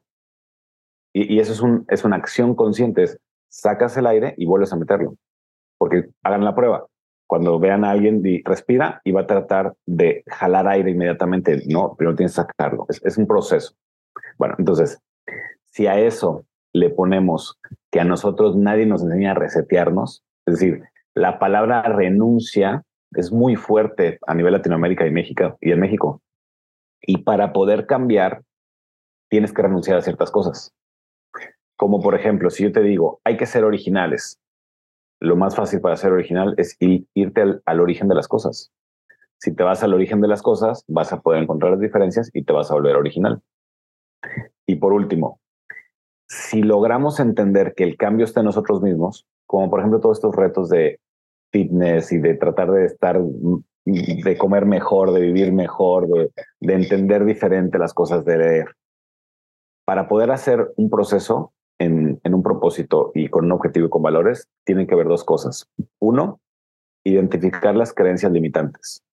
[1.13, 3.03] Y, y eso es, un, es una acción consciente.
[3.03, 3.19] Es,
[3.49, 5.15] sacas el aire y vuelves a meterlo.
[5.77, 6.85] Porque hagan la prueba.
[7.27, 12.15] Cuando vean a alguien respira y va a tratar de jalar aire inmediatamente, no, primero
[12.15, 12.85] tienes que sacarlo.
[12.89, 13.73] Es, es un proceso.
[14.37, 14.99] Bueno, entonces,
[15.65, 17.57] si a eso le ponemos
[17.89, 23.55] que a nosotros nadie nos enseña a resetearnos, es decir, la palabra renuncia es muy
[23.55, 26.21] fuerte a nivel Latinoamérica y México y en México.
[27.01, 28.43] Y para poder cambiar,
[29.29, 30.73] tienes que renunciar a ciertas cosas.
[31.75, 34.39] Como por ejemplo, si yo te digo, hay que ser originales,
[35.19, 38.71] lo más fácil para ser original es ir, irte al, origen de las cosas.
[39.39, 42.43] Si te vas al origen de las cosas, vas a poder encontrar las diferencias y
[42.43, 43.41] te vas a volver original.
[44.65, 45.39] Y por último,
[46.27, 50.35] si logramos entender que el cambio está en nosotros mismos, como por ejemplo todos estos
[50.35, 50.99] retos de
[51.51, 53.19] fitness y de tratar de estar,
[53.85, 58.75] de comer mejor, de vivir mejor, de, de entender diferente las cosas, de leer.
[59.85, 64.03] Para poder hacer un proceso en, en, un propósito y con un objetivo y con
[64.03, 65.67] valores, tienen que haber dos cosas.
[65.99, 66.39] Uno,
[67.03, 69.03] identificar las creencias limitantes.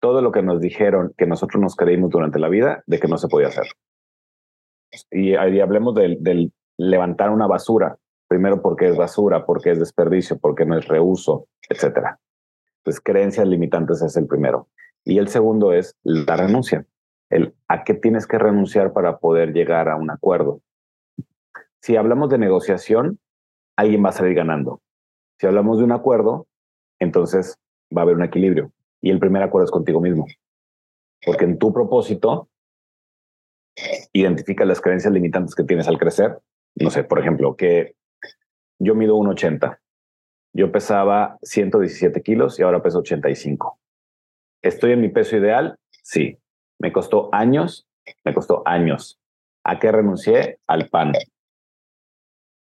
[0.00, 3.18] Todo lo que nos dijeron que nosotros nos creímos durante la vida de que no
[3.18, 3.66] se podía hacer.
[5.10, 7.98] Y ahí hablemos del, del levantar una basura
[8.30, 12.20] Primero porque es basura, porque es desperdicio, porque no es reuso, etcétera.
[12.78, 14.68] Entonces, creencias limitantes es el primero.
[15.04, 16.86] Y el segundo es la renuncia.
[17.28, 20.60] El a qué tienes que renunciar para poder llegar a un acuerdo.
[21.80, 23.18] Si hablamos de negociación,
[23.74, 24.80] alguien va a salir ganando.
[25.40, 26.46] Si hablamos de un acuerdo,
[27.00, 27.58] entonces
[27.92, 28.70] va a haber un equilibrio.
[29.02, 30.26] Y el primer acuerdo es contigo mismo.
[31.26, 32.48] Porque en tu propósito,
[34.12, 36.38] identifica las creencias limitantes que tienes al crecer.
[36.76, 37.96] No sé, por ejemplo, que
[38.80, 39.78] yo mido 1,80.
[40.52, 43.78] Yo pesaba 117 kilos y ahora peso 85.
[44.62, 45.78] ¿Estoy en mi peso ideal?
[46.02, 46.38] Sí.
[46.78, 47.86] Me costó años,
[48.24, 49.20] me costó años.
[49.64, 50.58] ¿A qué renuncié?
[50.66, 51.12] Al pan.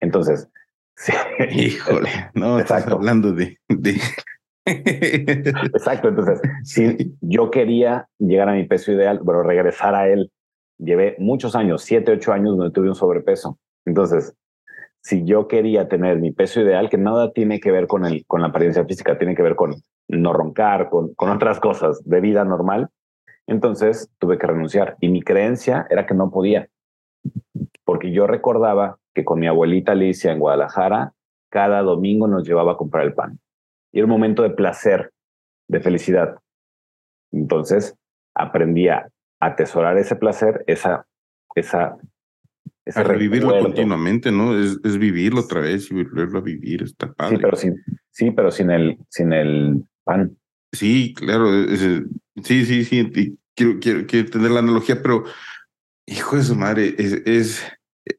[0.00, 0.48] Entonces,
[0.96, 1.12] sí.
[1.50, 3.96] híjole, no, estás hablando de, de...
[4.66, 10.30] Exacto, entonces, si yo quería llegar a mi peso ideal, pero regresar a él,
[10.78, 13.59] llevé muchos años, siete, ocho años donde tuve un sobrepeso.
[13.86, 14.34] Entonces,
[15.05, 18.40] si yo quería tener mi peso ideal, que nada tiene que ver con, el, con
[18.40, 19.74] la apariencia física, tiene que ver con
[20.09, 22.88] no roncar, con, con otras cosas de vida normal,
[23.46, 24.96] entonces tuve que renunciar.
[25.00, 26.68] Y mi creencia era que no podía,
[27.84, 31.12] porque yo recordaba que con mi abuelita Alicia en Guadalajara,
[31.50, 33.38] cada domingo nos llevaba a comprar el pan.
[33.92, 35.12] y era un momento de placer,
[35.68, 36.36] de felicidad.
[37.30, 37.94] Entonces
[38.34, 41.07] aprendí a atesorar ese placer, esa,
[41.55, 41.98] esa,
[42.93, 44.59] a revivirlo continuamente, ¿no?
[44.59, 47.37] Es, es, vivirlo otra vez y volverlo a vivir, está padre.
[47.37, 50.37] Sí, pero sin, sí, pero sin el, sin el pan.
[50.72, 51.51] Sí, claro,
[52.43, 55.24] sí, sí, sí, quiero, quiero, quiero tener la analogía, pero
[56.07, 57.64] hijo de su madre, es, es,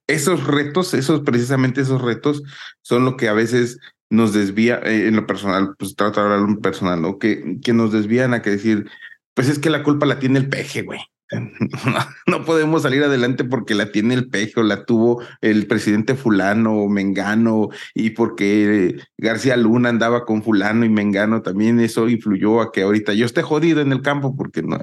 [0.08, 2.42] esos retos, esos precisamente esos retos
[2.82, 6.50] son lo que a veces nos desvía eh, en lo personal, pues trato de hablar
[6.50, 7.20] en personal, ¿no?
[7.20, 8.90] Que, que nos desvían a que decir,
[9.34, 11.00] pues es que la culpa la tiene el peje, güey.
[12.28, 16.76] No, podemos salir adelante porque la tiene el peje o la tuvo el presidente fulano
[16.78, 22.72] o mengano y porque García Luna andaba con fulano y mengano también eso influyó a
[22.72, 24.78] que ahorita yo esté jodido en el campo porque no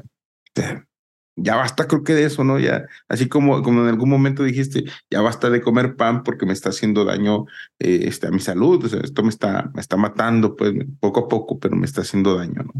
[1.36, 2.58] ya basta creo que de eso, ¿no?
[2.58, 6.52] Ya, así como, como en algún momento dijiste, ya basta de comer pan porque me
[6.52, 7.46] está haciendo daño
[7.78, 11.20] eh, este, a mi salud, o sea, esto me está, me está matando, pues, poco
[11.20, 12.72] a poco, pero me está haciendo daño, ¿no?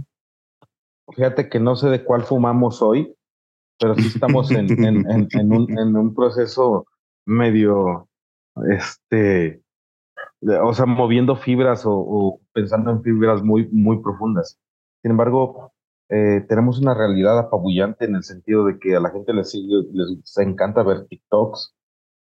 [1.14, 3.14] Fíjate que no sé de cuál fumamos hoy,
[3.83, 6.87] pero sí estamos en, en, en, un, en un proceso
[7.26, 8.09] medio,
[8.70, 9.61] este,
[10.62, 14.61] o sea, moviendo fibras o, o pensando en fibras muy, muy profundas.
[15.03, 15.72] Sin embargo,
[16.09, 20.39] eh, tenemos una realidad apabullante en el sentido de que a la gente les, les
[20.39, 21.74] encanta ver TikToks,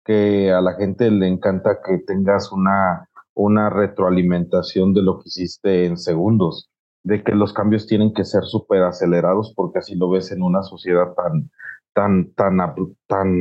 [0.06, 5.84] que a la gente le encanta que tengas una, una retroalimentación de lo que hiciste
[5.84, 6.70] en segundos,
[7.04, 10.62] de que los cambios tienen que ser súper acelerados porque así lo ves en una
[10.62, 11.50] sociedad tan,
[11.92, 12.58] tan, tan,
[13.06, 13.40] tan,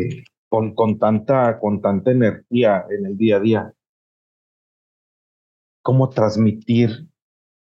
[0.49, 3.73] con, con, tanta, con tanta energía en el día a día.
[5.83, 7.07] ¿Cómo transmitir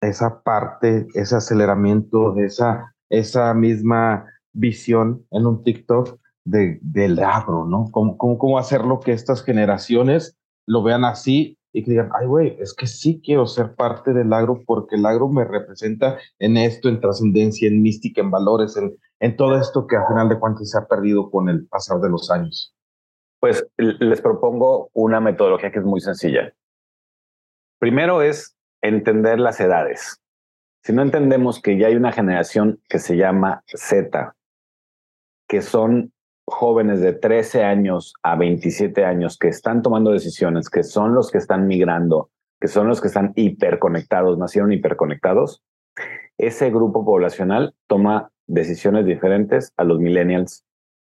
[0.01, 7.87] esa parte, ese aceleramiento, esa, esa misma visión en un TikTok de, del agro, ¿no?
[7.91, 12.57] ¿Cómo, cómo, cómo hacerlo que estas generaciones lo vean así y que digan, ay, güey,
[12.59, 16.89] es que sí quiero ser parte del agro porque el agro me representa en esto,
[16.89, 20.71] en trascendencia, en mística, en valores, en, en todo esto que al final de cuentas
[20.71, 22.75] se ha perdido con el pasar de los años.
[23.41, 26.51] Pues les propongo una metodología que es muy sencilla.
[27.79, 30.23] Primero es entender las edades.
[30.83, 34.35] Si no entendemos que ya hay una generación que se llama Z,
[35.47, 36.15] que son
[36.47, 41.39] jóvenes de 13 años a 27 años que están tomando decisiones, que son los que
[41.39, 42.31] están migrando,
[42.61, 45.63] que son los que están hiperconectados, nacieron hiperconectados,
[46.39, 50.65] ese grupo poblacional toma decisiones diferentes a los millennials,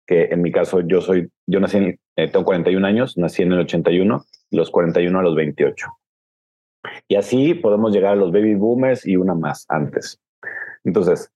[0.05, 3.53] que en mi caso yo soy, yo nací en, eh, tengo 41 años, nací en
[3.53, 5.87] el 81, los 41 a los 28.
[7.07, 10.19] Y así podemos llegar a los baby boomers y una más antes.
[10.83, 11.31] Entonces,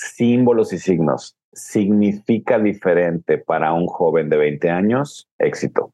[0.00, 5.92] símbolos y signos significa diferente para un joven de 20 años, éxito.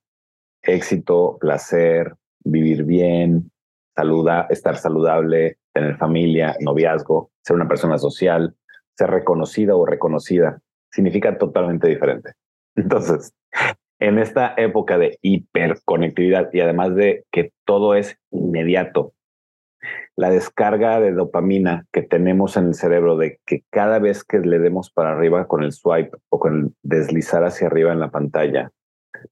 [0.62, 3.50] Éxito, placer, vivir bien,
[3.94, 8.54] saluda, estar saludable, tener familia, noviazgo, ser una persona social,
[8.96, 12.32] ser reconocida o reconocida, significa totalmente diferente.
[12.76, 13.32] Entonces,
[13.98, 19.14] en esta época de hiperconectividad y además de que todo es inmediato,
[20.16, 24.58] la descarga de dopamina que tenemos en el cerebro de que cada vez que le
[24.58, 28.72] demos para arriba con el swipe o con el deslizar hacia arriba en la pantalla,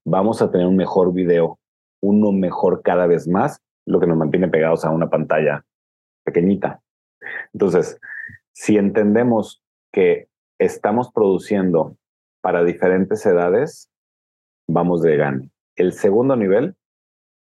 [0.03, 1.59] vamos a tener un mejor video,
[2.01, 5.65] uno mejor cada vez más, lo que nos mantiene pegados a una pantalla
[6.23, 6.81] pequeñita.
[7.53, 7.99] Entonces,
[8.53, 10.27] si entendemos que
[10.59, 11.97] estamos produciendo
[12.41, 13.89] para diferentes edades,
[14.67, 15.49] vamos de gane.
[15.75, 16.75] El segundo nivel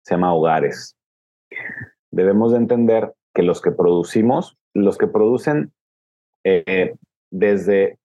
[0.04, 0.96] se llama hogares.
[2.12, 5.74] Debemos de entender que los que producimos, los que producen
[6.44, 6.96] eh,
[7.30, 8.00] desde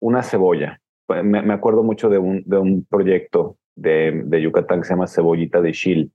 [0.00, 0.80] una cebolla,
[1.22, 5.72] me, acuerdo mucho de un, de un proyecto de, Yucatán que se llama Cebollita de
[5.72, 6.10] Chile,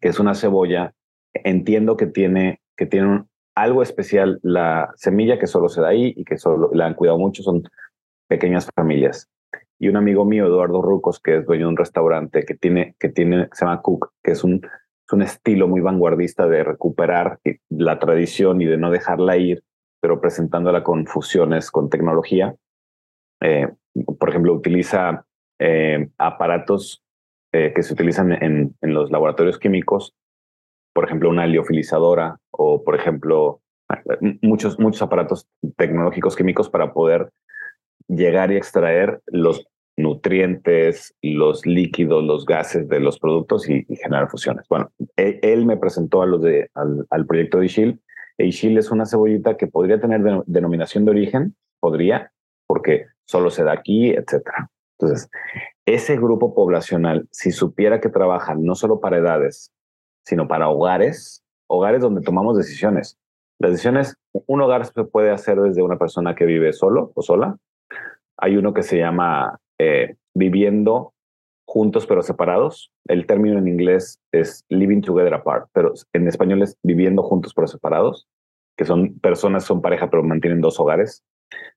[0.00, 0.94] que es una cebolla,
[1.32, 3.24] entiendo que tiene, que tiene
[3.56, 7.18] algo especial la semilla que solo se da ahí y que solo la han cuidado
[7.18, 7.64] mucho, son
[8.28, 9.28] pequeñas familias.
[9.80, 13.08] Y un amigo mío, Eduardo Rucos, que es dueño de un restaurante que tiene, que
[13.08, 14.62] tiene, se llama Cook, que es un,
[15.12, 17.38] un estilo muy vanguardista de recuperar
[17.68, 19.62] la tradición y de no dejarla ir,
[20.00, 22.54] pero presentándola con fusiones, con tecnología.
[23.40, 23.68] Eh,
[24.18, 25.26] por ejemplo, utiliza
[25.58, 27.02] eh, aparatos
[27.52, 30.14] eh, que se utilizan en, en, los laboratorios químicos,
[30.92, 33.60] por ejemplo, una liofilizadora o, por ejemplo,
[34.42, 35.46] muchos, muchos aparatos
[35.76, 37.30] tecnológicos químicos para poder
[38.08, 44.66] llegar y extraer los nutrientes, los líquidos, los gases de los productos y, generar fusiones.
[44.68, 48.00] Bueno, e, él, me presentó a los de, al, proyecto de Ishil.
[48.38, 52.32] Ishil es una cebollita que podría tener denominación de origen, podría,
[52.66, 54.70] porque solo se da aquí, etcétera.
[54.98, 55.30] Entonces,
[55.86, 59.70] ese grupo poblacional, si supiera que trabajan no solo para edades,
[60.24, 63.18] sino para hogares, hogares donde tomamos decisiones.
[63.58, 67.56] Las decisiones, un hogar se puede hacer desde una persona que vive solo o sola.
[68.36, 71.12] Hay uno que se llama eh, viviendo
[71.66, 72.90] juntos pero separados.
[73.06, 77.66] El término en inglés es living together apart, pero en español es viviendo juntos pero
[77.66, 78.26] separados,
[78.76, 81.22] que son personas, son pareja pero mantienen dos hogares.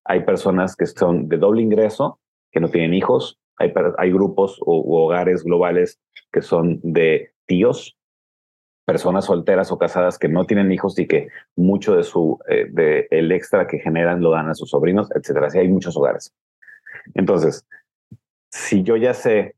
[0.05, 2.19] Hay personas que son de doble ingreso,
[2.51, 3.39] que no tienen hijos.
[3.57, 5.99] Hay, hay grupos u hogares globales
[6.31, 7.97] que son de tíos,
[8.87, 11.27] personas solteras o casadas que no tienen hijos y que
[11.57, 15.47] mucho de su eh, de el extra que generan lo dan a sus sobrinos, etcétera.
[15.47, 16.33] Así hay muchos hogares.
[17.13, 17.65] Entonces,
[18.57, 19.55] si yo ya sé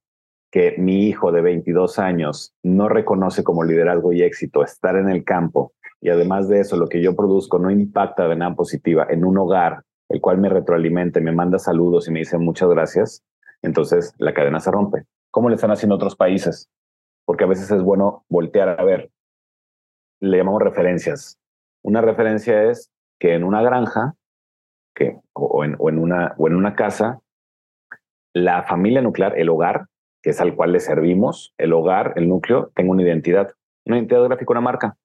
[0.51, 5.23] que mi hijo de 22 años no reconoce como liderazgo y éxito estar en el
[5.23, 5.71] campo
[6.01, 9.37] y además de eso lo que yo produzco no impacta de manera positiva en un
[9.37, 13.23] hogar, el cual me retroalimente, me manda saludos y me dice muchas gracias,
[13.61, 15.05] entonces la cadena se rompe.
[15.31, 16.69] ¿Cómo le están haciendo otros países?
[17.23, 19.11] Porque a veces es bueno voltear a ver.
[20.19, 21.37] Le llamamos referencias.
[21.83, 24.15] Una referencia es que en una granja
[24.93, 27.21] que, o, en, una, o en una casa,
[28.43, 29.87] la familia nuclear, el hogar,
[30.21, 33.51] que es al cual le servimos, el hogar, el núcleo, tenga una identidad,
[33.85, 34.97] una identidad gráfica, una marca.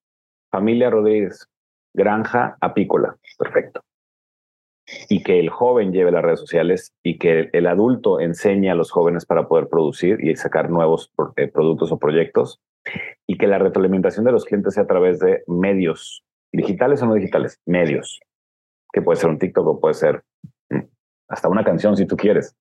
[0.50, 1.48] Familia Rodríguez,
[1.94, 3.80] granja apícola, perfecto.
[5.08, 8.90] Y que el joven lleve las redes sociales y que el adulto enseñe a los
[8.90, 12.60] jóvenes para poder producir y sacar nuevos eh, productos o proyectos.
[13.26, 16.22] Y que la retroalimentación de los clientes sea a través de medios,
[16.52, 18.20] digitales o no digitales, medios,
[18.92, 20.22] que puede ser un TikTok o puede ser
[20.68, 20.80] mm,
[21.28, 22.54] hasta una canción si tú quieres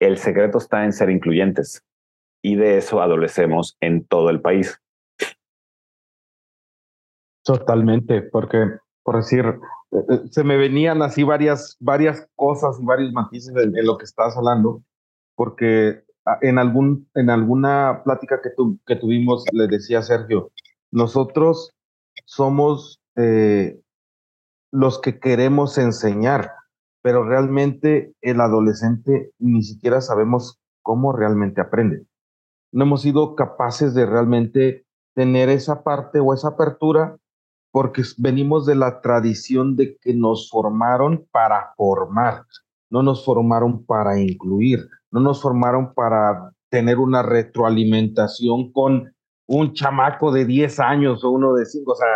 [0.00, 1.84] el secreto está en ser incluyentes
[2.42, 4.80] y de eso adolecemos en todo el país.
[7.44, 9.44] Totalmente, porque por decir,
[9.92, 14.04] eh, eh, se me venían así varias, varias cosas y varios matices en, lo que
[14.04, 14.82] estás hablando,
[15.34, 20.52] porque ah, en, algún, en alguna plática que, tu, que tuvimos le decía Sergio,
[20.90, 21.74] nosotros
[22.24, 23.80] somos eh,
[24.70, 26.52] los que queremos enseñar,
[27.02, 32.06] pero realmente el adolescente ni siquiera sabemos cómo realmente aprende.
[32.72, 34.84] No hemos sido capaces de realmente
[35.14, 37.16] tener esa parte o esa apertura
[37.72, 42.44] porque venimos de la tradición de que nos formaron para formar,
[42.90, 49.12] no nos formaron para incluir, no nos formaron para tener una retroalimentación con
[49.46, 52.06] un chamaco de 10 años o uno de 5, o sea,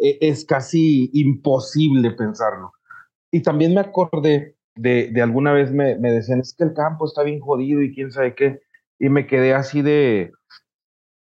[0.00, 2.72] e, es casi imposible pensarlo.
[3.30, 7.06] Y también me acordé de, de alguna vez me, me, decían, es que el campo
[7.06, 8.60] está bien jodido y quién sabe qué.
[8.98, 10.32] Y me quedé así de,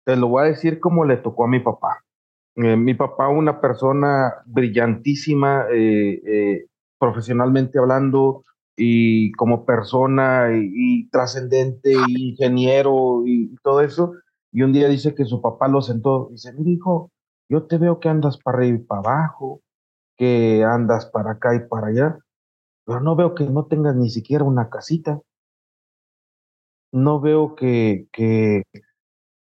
[0.05, 2.05] te lo voy a decir como le tocó a mi papá.
[2.57, 6.66] Eh, mi papá, una persona brillantísima, eh, eh,
[6.99, 8.45] profesionalmente hablando
[8.76, 14.12] y como persona y, trascendente, ingeniero y, todo eso.
[14.53, 17.11] Y un día dice que su papá lo sentó dice, mi hijo,
[17.49, 19.61] yo te veo que andas para arriba y para abajo,
[20.22, 22.16] que andas para acá y para allá,
[22.86, 25.20] pero no veo que no tengas ni siquiera una casita.
[26.92, 28.62] No veo que, que,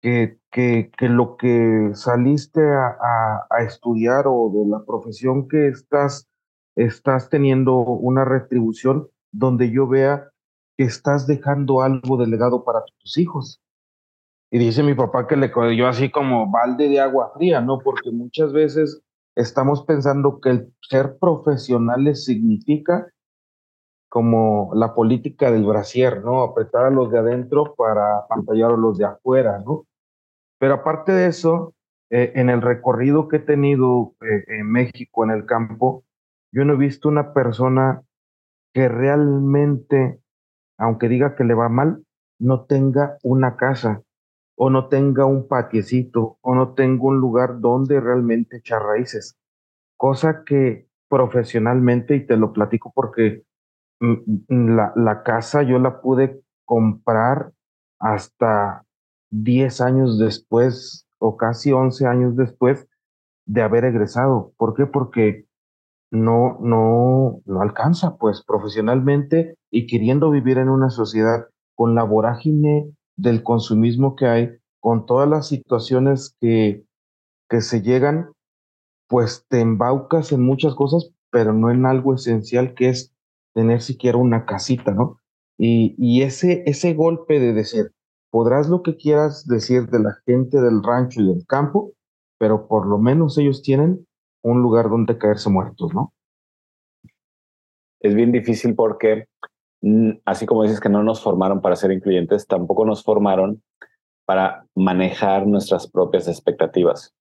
[0.00, 2.96] que, que, lo que saliste a,
[3.50, 6.30] a, estudiar o de la profesión que estás,
[6.76, 10.30] estás teniendo una retribución donde yo vea
[10.78, 13.60] que estás dejando algo de legado para tus hijos.
[14.50, 17.80] Y dice mi papá que le yo así como balde de agua fría, ¿no?
[17.80, 19.02] Porque muchas veces
[19.40, 23.10] estamos pensando que el ser profesionales significa
[24.08, 26.42] como la política del brasier, ¿no?
[26.42, 29.86] Apretar a los de adentro para pantallar a los de afuera, ¿no?
[30.58, 31.74] Pero aparte de eso,
[32.10, 36.04] eh, en el recorrido que he tenido eh, en México, en el campo,
[36.52, 38.02] yo no he visto una persona
[38.74, 40.20] que realmente,
[40.76, 42.04] aunque diga que le va mal,
[42.40, 44.02] no tenga una casa
[44.62, 49.38] o no tenga un patiecito o no tenga un lugar donde realmente echar raíces.
[49.96, 53.42] Cosa que profesionalmente, y te lo platico porque
[54.48, 57.52] la, la casa yo la pude comprar
[57.98, 58.84] hasta
[59.30, 62.86] 10 años después o casi 11 años después
[63.46, 64.52] de haber egresado.
[64.58, 64.84] ¿Por qué?
[64.84, 65.46] Porque
[66.10, 72.92] no, no, no alcanza, pues profesionalmente y queriendo vivir en una sociedad con la vorágine
[73.16, 74.50] del consumismo que hay,
[74.80, 76.84] con todas las situaciones que,
[77.48, 78.32] que se llegan,
[79.08, 83.12] pues te embaucas en muchas cosas, pero no en algo esencial que es
[83.54, 85.20] tener siquiera una casita, ¿no?
[85.58, 87.92] Y, y ese, ese golpe de decir,
[88.30, 91.92] podrás lo que quieras decir de la gente del rancho y del campo,
[92.38, 94.06] pero por lo menos ellos tienen
[94.42, 96.12] un lugar donde caerse muertos, ¿no?
[98.00, 99.26] Es bien difícil porque,
[100.24, 103.62] así como dices que no nos formaron para ser incluyentes, tampoco nos formaron
[104.26, 107.14] para manejar nuestras propias expectativas.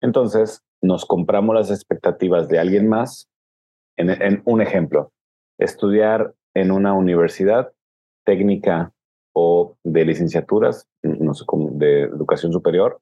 [0.00, 3.28] Entonces, nos compramos las expectativas de alguien más.
[3.96, 5.12] En, un ejemplo,
[5.58, 7.72] estudiar en una universidad
[8.24, 8.92] técnica
[9.34, 13.00] o de licenciaturas, no sé, de educación superior,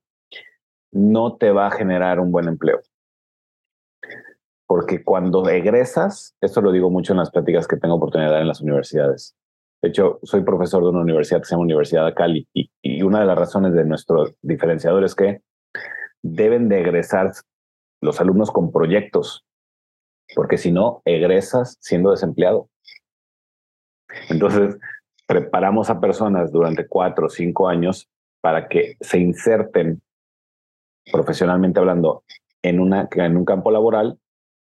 [0.91, 2.81] no te va a generar un buen empleo.
[4.69, 8.43] Porque cuando egresas, esto lo digo mucho en las pláticas que tengo oportunidad de dar
[8.43, 9.35] en las universidades.
[9.83, 13.03] De hecho, soy profesor de una universidad que se llama Universidad de Cali y, y
[13.03, 15.41] una de las razones de nuestro diferenciador es que
[16.23, 17.33] deben de egresar
[18.01, 19.45] los alumnos con proyectos,
[20.35, 22.69] porque si no, egresas siendo desempleado.
[24.29, 24.79] Entonces,
[25.27, 28.09] preparamos a personas durante cuatro o cinco años
[28.41, 30.03] para que se inserten
[31.13, 32.25] profesionalmente hablando
[32.63, 34.19] en, una, en un campo laboral,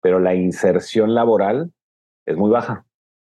[0.01, 1.73] pero la inserción laboral
[2.27, 2.85] es muy baja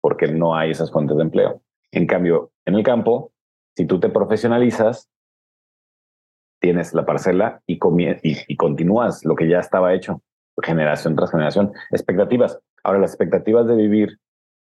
[0.02, 1.62] porque no hay esas fuentes de empleo.
[1.92, 3.32] En cambio, en el campo,
[3.76, 5.10] si tú te profesionalizas,
[6.60, 7.80] tienes la parcela y,
[8.24, 10.22] y, continúas lo que ya estaba hecho,
[10.62, 11.72] generación tras generación.
[11.92, 12.60] Expectativas.
[12.84, 14.20] Ahora, las expectativas de vivir,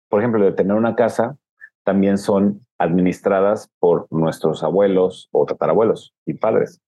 [0.09, 1.37] por ejemplo, de tener una casa,
[1.83, 6.79] también son administradas por nuestros abuelos o tatarabuelos y padres.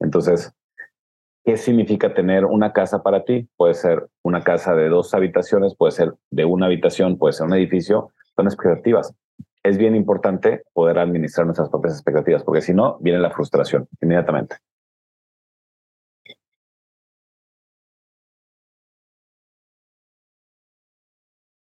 [0.00, 0.52] Entonces,
[1.44, 3.48] ¿qué significa tener una casa para ti?
[3.56, 7.54] Puede ser una casa de dos habitaciones, puede ser de una habitación, puede ser un
[7.54, 8.12] edificio.
[8.36, 9.14] Son expectativas
[9.62, 14.56] es bien importante poder administrar nuestras propias expectativas, porque si no, viene la frustración inmediatamente.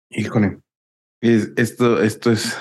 [0.09, 0.59] Híjole,
[1.21, 2.57] esto, esto es,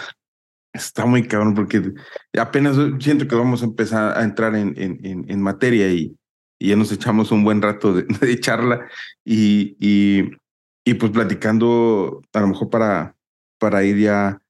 [0.73, 1.93] está muy cabrón porque
[2.39, 6.17] apenas siento que vamos a empezar a entrar en, en, en materia y,
[6.65, 8.07] y, ya nos echamos un buen rato de,
[8.41, 8.89] charla
[9.25, 13.17] y, y, pues platicando a lo mejor para,
[13.59, 14.41] para ir ya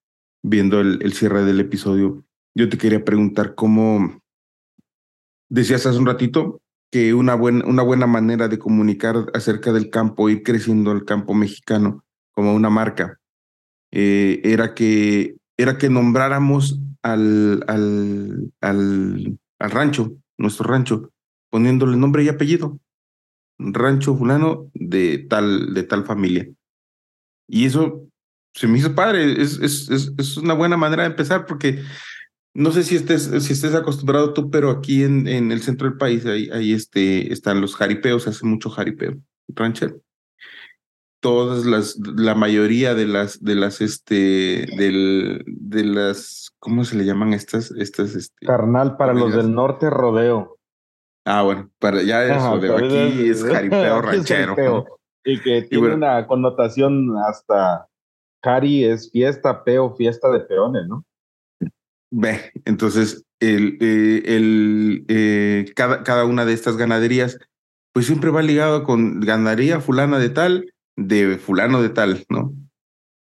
[0.43, 4.21] viendo el, cierre del episodio, yo te quería preguntar cómo
[5.49, 6.61] decías hace un ratito
[6.91, 11.35] que una buena, una buena manera de comunicar acerca del campo, ir creciendo el campo
[11.35, 13.19] mexicano como una marca,
[13.91, 21.11] eh, era, que, era que nombráramos al, al, al, al rancho, nuestro rancho,
[21.55, 22.81] poniéndole nombre y apellido.
[23.61, 26.51] Rancho fulano de tal, de tal familia.
[27.47, 28.09] Y eso
[28.55, 29.41] se me hizo padre.
[29.41, 29.89] Es, es,
[30.19, 31.81] es, una buena manera de empezar porque
[32.55, 35.97] no sé si estés, si estés acostumbrado tú, pero aquí en, en el centro del
[35.97, 39.15] país ahí, ahí este, están los jaripeos, hace mucho jaripeo,
[39.47, 39.97] rancher.
[41.21, 47.05] Todas las, la mayoría de las, de las, este, del, de las, ¿cómo se le
[47.05, 47.71] llaman estas?
[47.71, 50.54] estas este, Carnal, para los del norte, rodeo.
[51.25, 52.77] Ah, bueno, para ya es rodeo.
[52.77, 54.87] Aquí es jaripeo ranchero.
[55.25, 57.89] Y que tiene una connotación hasta
[58.43, 61.05] Cari es fiesta, peo, fiesta de peones, ¿no?
[62.11, 67.39] Ve, entonces, el, eh, el, eh, cada, cada una de estas ganaderías,
[67.93, 72.55] pues siempre va ligado con ganadería fulana de tal, de fulano de tal, ¿no?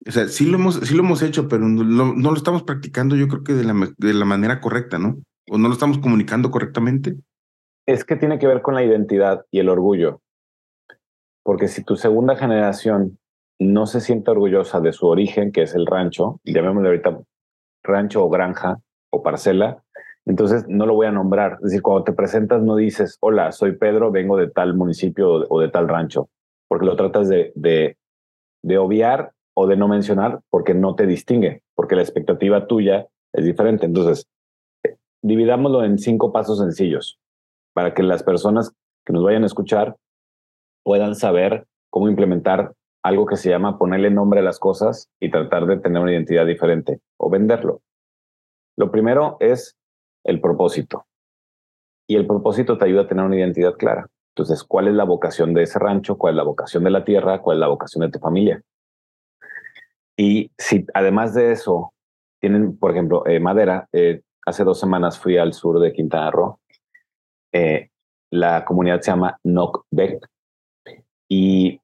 [0.06, 3.16] O sea, sí lo hemos, sí lo hemos hecho, pero no, no lo estamos practicando,
[3.16, 5.18] yo creo que de la, de la manera correcta, ¿no?
[5.48, 7.16] O no lo estamos comunicando correctamente.
[7.86, 10.20] Es que tiene que ver con la identidad y el orgullo.
[11.44, 13.18] Porque si tu segunda generación
[13.60, 17.20] no se siente orgullosa de su origen, que es el rancho, llamémosle ahorita
[17.84, 18.80] rancho o granja
[19.10, 19.84] o parcela,
[20.24, 21.52] entonces no lo voy a nombrar.
[21.58, 25.60] Es decir, cuando te presentas no dices, hola, soy Pedro, vengo de tal municipio o
[25.60, 26.28] de tal rancho,
[26.68, 27.96] porque lo tratas de, de,
[28.64, 33.44] de obviar o de no mencionar porque no te distingue, porque la expectativa tuya es
[33.44, 33.86] diferente.
[33.86, 34.26] Entonces,
[35.22, 37.20] dividámoslo en cinco pasos sencillos
[37.76, 38.72] para que las personas
[39.04, 39.96] que nos vayan a escuchar
[40.82, 42.72] puedan saber cómo implementar
[43.02, 46.46] algo que se llama ponerle nombre a las cosas y tratar de tener una identidad
[46.46, 47.82] diferente o venderlo.
[48.78, 49.76] Lo primero es
[50.24, 51.04] el propósito.
[52.08, 54.06] Y el propósito te ayuda a tener una identidad clara.
[54.34, 56.16] Entonces, ¿cuál es la vocación de ese rancho?
[56.16, 57.42] ¿Cuál es la vocación de la tierra?
[57.42, 58.62] ¿Cuál es la vocación de tu familia?
[60.16, 61.92] Y si además de eso
[62.40, 66.58] tienen, por ejemplo, eh, madera, eh, hace dos semanas fui al sur de Quintana Roo.
[67.52, 67.90] Eh,
[68.30, 70.26] la comunidad se llama Nokbek
[71.28, 71.80] y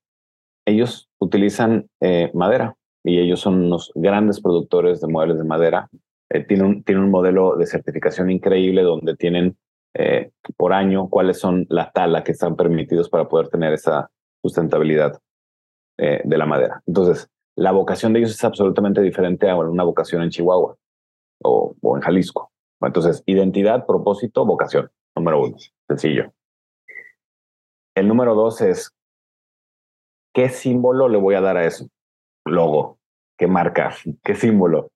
[0.66, 5.88] ellos utilizan eh, madera y ellos son unos grandes productores de muebles de madera.
[6.30, 9.56] Eh, tienen, un, modelo de certificación increíble donde tienen
[10.56, 14.10] por año cuáles son la tala que están permitidos para poder tener esa
[14.40, 15.20] sustentabilidad
[15.98, 16.82] de la madera.
[16.86, 20.78] Entonces, la vocación de ellos es absolutamente diferente a una vocación en Chihuahua
[21.42, 22.50] o, o en Jalisco.
[22.80, 24.90] Entonces, identidad, propósito, vocación.
[25.14, 25.56] Número uno,
[25.88, 26.32] sencillo.
[27.94, 28.94] El número dos es
[30.32, 31.88] ¿qué símbolo le voy a dar a eso?
[32.44, 32.98] Logo,
[33.38, 33.94] ¿qué marca?
[34.24, 34.90] ¿Qué símbolo?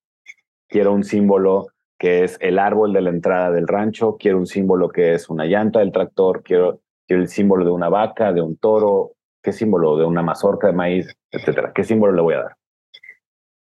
[0.68, 1.66] Quiero un símbolo
[1.98, 5.46] que es el árbol de la entrada del rancho, quiero un símbolo que es una
[5.46, 6.80] llanta del tractor, quiero...
[7.06, 9.12] quiero el símbolo de una vaca, de un toro,
[9.42, 11.72] qué símbolo de una mazorca de maíz, etcétera.
[11.74, 12.56] ¿Qué símbolo le voy a dar?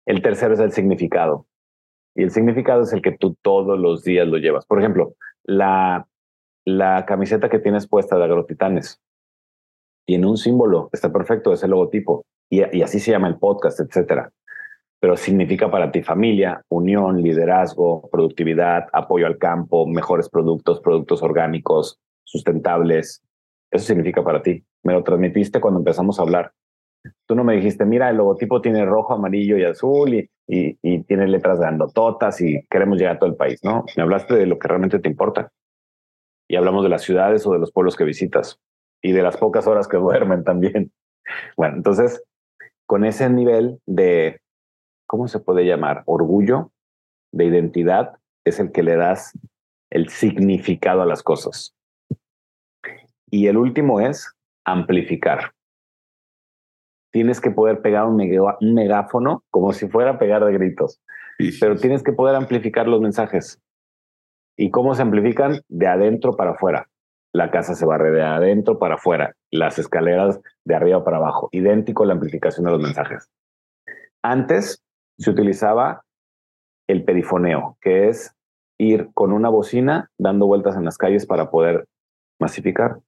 [0.04, 1.46] El tercero es el significado.
[2.14, 4.66] Y el significado es el que tú todos los días lo llevas.
[4.66, 5.14] Por ejemplo,
[5.44, 6.06] la,
[6.78, 9.00] la camiseta que tienes puesta de Agrotitanes
[10.06, 12.24] tiene un símbolo, está perfecto, es el logotipo.
[12.50, 14.32] Y, así se llama el podcast, etcétera
[15.00, 21.98] pero significa para ti familia, unión, liderazgo, productividad, apoyo al campo, mejores productos, productos orgánicos,
[22.24, 23.22] sustentables.
[23.70, 24.62] Eso significa para ti.
[24.82, 26.52] Me lo transmitiste cuando empezamos a hablar.
[27.26, 31.26] Tú no me dijiste, mira, el logotipo tiene rojo, amarillo y azul y, y, tiene
[31.28, 33.86] letras grandototas y queremos llegar a todo el país, ¿no?
[33.96, 35.50] Me hablaste de lo que realmente te importa.
[36.50, 38.58] Y hablamos de las ciudades o de los pueblos que visitas
[39.00, 40.90] y de las pocas horas que duermen también.
[41.56, 42.24] Bueno, entonces,
[42.86, 44.40] con ese nivel de
[45.06, 46.02] ¿cómo se puede llamar?
[46.06, 46.72] Orgullo
[47.32, 49.38] de identidad es el que le das
[49.90, 51.76] el significado a las cosas.
[53.30, 54.34] Y el último es
[54.64, 55.52] amplificar.
[57.12, 58.16] Tienes que poder pegar un,
[58.74, 61.00] megáfono como si fuera pegar de gritos,
[61.60, 63.60] pero tienes que poder amplificar los mensajes.
[64.60, 65.62] ¿Y cómo se amplifican?
[65.70, 66.86] De adentro para afuera.
[67.32, 71.48] La casa se barre de adentro para afuera, las escaleras de arriba para abajo.
[71.50, 73.30] Idéntico la amplificación de los mensajes.
[74.22, 74.82] Antes
[75.16, 76.02] se utilizaba
[76.90, 78.34] el perifoneo, que es
[78.76, 81.86] ir con una bocina dando vueltas en las calles para poder
[82.38, 82.98] masificar.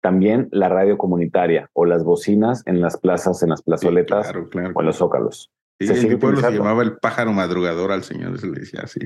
[0.00, 4.86] También la radio comunitaria o las bocinas en las plazas, en las plazoletas o en
[4.86, 5.50] los zócalos.
[5.80, 9.00] Sí, en mi pueblo se llamaba el pájaro madrugador al señor, se le decía así,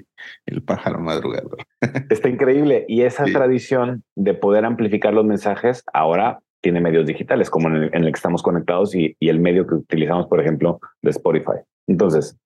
[0.47, 1.59] el pájaro madrugador.
[2.11, 2.85] Está increíble.
[2.89, 7.85] Y esa tradición de poder amplificar los mensajes ahora tiene medios digitales, como en el,
[7.95, 11.61] en el que estamos conectados y, y, el medio que utilizamos, por ejemplo, de Spotify.
[11.87, 12.37] Entonces,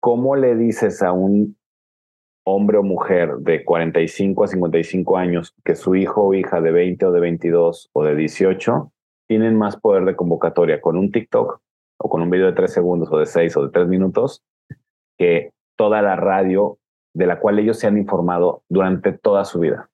[0.00, 1.56] ¿cómo le dices a un
[2.44, 7.06] hombre o mujer de 45 a 55 años que su hijo o hija de 20
[7.06, 8.92] o de 22 o de 18
[9.28, 11.60] tienen más poder de convocatoria con un TikTok
[12.02, 14.42] o con un video de 3 segundos o de 6 o de 3 minutos
[15.18, 16.78] que toda la radio
[17.14, 19.88] de la cual ellos se han informado durante toda su vida?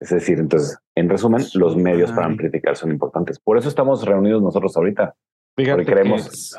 [0.00, 3.38] Es decir, entonces, en resumen, los medios para amplificar son importantes.
[3.38, 5.14] Por eso estamos reunidos nosotros ahorita,
[5.56, 6.56] Fíjate creemos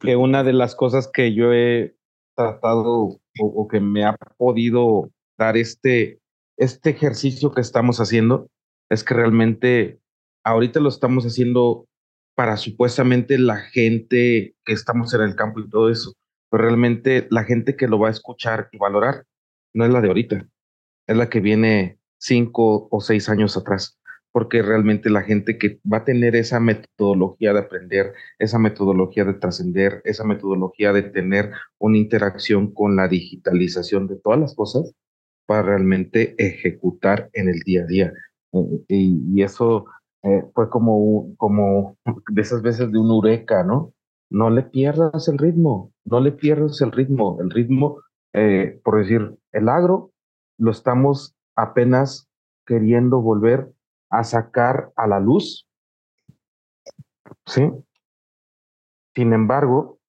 [0.00, 1.96] que, una de las cosas que yo he
[2.36, 6.20] tratado o, que me ha podido dar este,
[6.58, 8.48] este ejercicio que estamos haciendo
[8.90, 9.98] es que realmente
[10.44, 11.86] ahorita lo estamos haciendo
[12.36, 16.12] para supuestamente la gente que estamos en el campo y todo eso,
[16.50, 19.24] pero realmente la gente que lo va a escuchar y valorar
[19.74, 20.46] no es la de ahorita,
[21.08, 23.98] es la que viene cinco o seis años atrás
[24.36, 29.32] porque realmente la gente que va a tener esa metodología de aprender, esa metodología de
[29.32, 34.92] trascender, esa metodología de tener una interacción con la digitalización de todas las cosas
[35.46, 38.12] para realmente ejecutar en el día a día.
[38.52, 39.86] Eh, y, eso
[40.26, 41.96] eh, fue como, como
[42.30, 43.92] de esas veces de un eureka, ¿no?
[44.28, 47.38] No le pierdas el ritmo, no le pierdas el ritmo.
[47.40, 48.02] El ritmo,
[48.32, 50.10] eh, por decir, el agro
[50.58, 52.28] lo estamos apenas
[52.66, 53.72] queriendo volver
[54.10, 55.68] a sacar a la luz.
[57.46, 57.70] ¿Sí?
[59.14, 60.00] Sin embargo,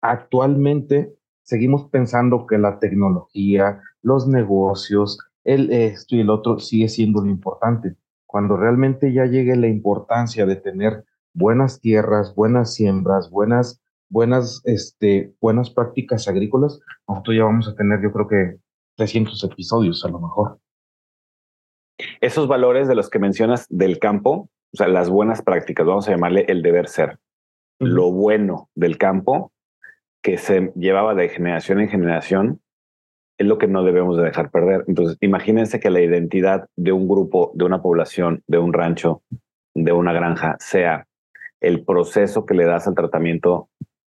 [0.00, 7.20] actualmente seguimos pensando que la tecnología, los negocios, el esto y el otro sigue siendo
[7.20, 7.96] lo importante.
[8.32, 11.04] Cuando realmente ya llegue la importancia de tener
[11.34, 18.00] buenas tierras, buenas siembras, buenas, buenas, este, buenas prácticas agrícolas, nosotros ya vamos a tener,
[18.02, 18.56] yo creo que
[18.96, 20.58] 300 episodios a lo mejor.
[22.22, 26.12] Esos valores de los que mencionas del campo, o sea, las buenas prácticas, vamos a
[26.12, 27.18] llamarle el deber ser,
[27.78, 29.52] lo bueno del campo
[30.22, 32.62] que se llevaba de generación en generación,
[33.42, 34.84] es lo que no debemos de dejar perder.
[34.88, 39.22] Entonces, imagínense que la identidad de un grupo, de una población, de un rancho,
[39.74, 41.06] de una granja, sea
[41.60, 43.68] el proceso que le das al tratamiento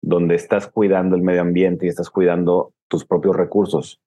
[0.00, 4.00] donde estás cuidando el medio ambiente y estás cuidando tus propios recursos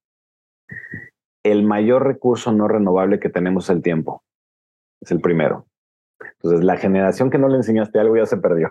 [1.45, 4.23] el mayor recurso no renovable que tenemos es el tiempo.
[4.99, 5.67] Es el primero.
[6.19, 8.69] Entonces, la generación que no le enseñaste algo ya se perdió.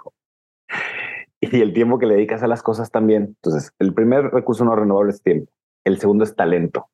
[1.40, 3.36] Y el tiempo que le dedicas a las cosas también.
[3.42, 5.52] Entonces, el primer recurso no renovable es tiempo.
[5.84, 6.88] El segundo es talento.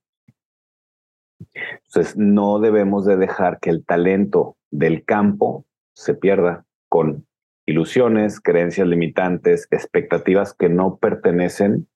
[1.86, 5.64] Entonces, no debemos de dejar que el talento del campo
[5.95, 7.26] se pierda con
[7.66, 11.88] ilusiones, creencias limitantes, expectativas que no pertenecen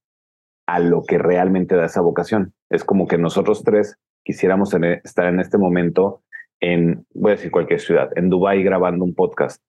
[0.66, 2.54] a lo que realmente da esa vocación.
[2.70, 4.74] Es como que nosotros tres quisiéramos
[5.04, 6.22] estar en este momento
[6.60, 9.62] en, voy a decir cualquier ciudad, en Dubai grabando un podcast.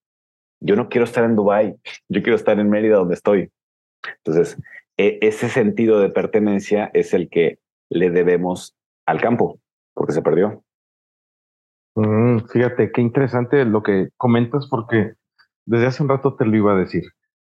[0.61, 1.75] Yo no quiero estar en Dubai,
[2.07, 3.51] yo quiero estar en Mérida donde estoy.
[4.23, 4.57] Entonces,
[4.97, 8.75] e, ese sentido de pertenencia es el que le debemos
[9.05, 9.59] al campo,
[9.93, 10.63] porque se perdió.
[11.95, 15.13] Mm, fíjate, qué interesante lo que comentas porque
[15.65, 17.03] desde hace un rato te lo iba a decir.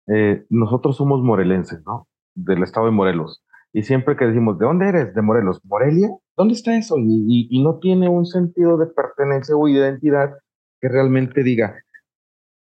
[0.06, 2.08] Eh, nosotros somos morelenses, ¿no?
[2.34, 3.42] Del estado de Morelos.
[3.72, 5.14] Y siempre que decimos, ¿de dónde eres?
[5.14, 5.60] De Morelos.
[5.64, 6.08] ¿Morelia?
[6.36, 6.96] ¿Dónde está eso?
[6.98, 10.30] Y, y, no tiene un sentido de pertenencia o identidad
[10.80, 11.76] que realmente diga,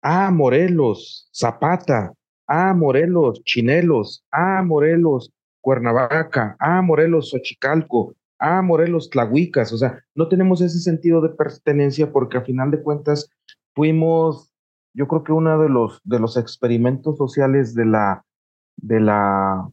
[0.03, 2.13] ah, Morelos, Zapata,
[2.47, 9.73] ah, Morelos, Chinelos, ah, Morelos, Cuernavaca, ah, Morelos, Xochicalco, ah, Morelos, Tlahuicas.
[9.73, 13.31] O sea, no tenemos ese sentido de pertenencia porque a final de cuentas
[13.75, 14.53] fuimos,
[14.95, 18.25] yo creo que uno de los, de los experimentos sociales de la,
[18.77, 19.69] de la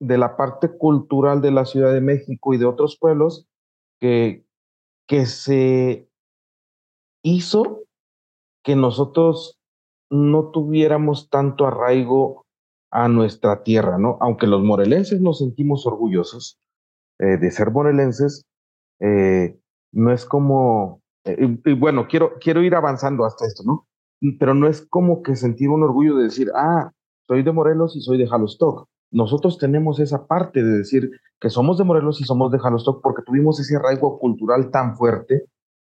[0.00, 3.46] de la parte cultural de la Ciudad de México y de otros pueblos
[4.00, 4.44] que,
[5.06, 6.08] que se
[7.22, 7.84] hizo
[8.62, 9.58] que nosotros
[10.10, 12.44] no tuviéramos tanto arraigo
[12.90, 14.18] a nuestra tierra, ¿no?
[14.20, 16.58] Aunque los morelenses nos sentimos orgullosos
[17.18, 18.44] eh, de ser morelenses,
[19.00, 19.58] eh,
[19.92, 23.86] no es como, eh, y, bueno, quiero, quiero ir avanzando hasta esto, ¿no?
[24.38, 26.90] Pero no es como que sentir un orgullo de decir, ah,
[27.26, 31.78] soy de Morelos y soy de Jalostoc nosotros tenemos esa parte de decir que somos
[31.78, 35.44] de Morelos y somos de Jalostoc porque tuvimos ese arraigo cultural tan fuerte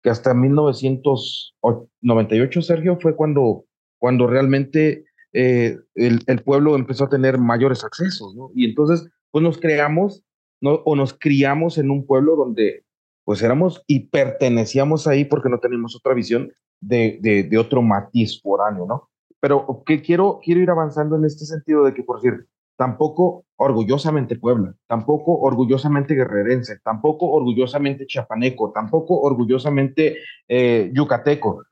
[0.01, 3.65] que hasta 1998, Sergio, fue cuando,
[4.01, 8.49] cuando realmente eh, el, el, pueblo empezó a tener mayores accesos, ¿no?
[8.55, 10.23] Y entonces, pues nos creamos
[10.59, 10.81] ¿no?
[10.85, 12.83] o nos criamos en un pueblo donde
[13.23, 18.41] pues éramos y pertenecíamos ahí porque no teníamos otra visión de, de, de otro matiz
[18.41, 19.07] foráneo, ¿no?
[19.39, 24.35] Pero que quiero, quiero ir avanzando en este sentido de que, por decir, tampoco orgullosamente
[24.35, 31.63] Puebla, tampoco orgullosamente guerrerense, tampoco orgullosamente chapaneco, tampoco orgullosamente eh, yucateco.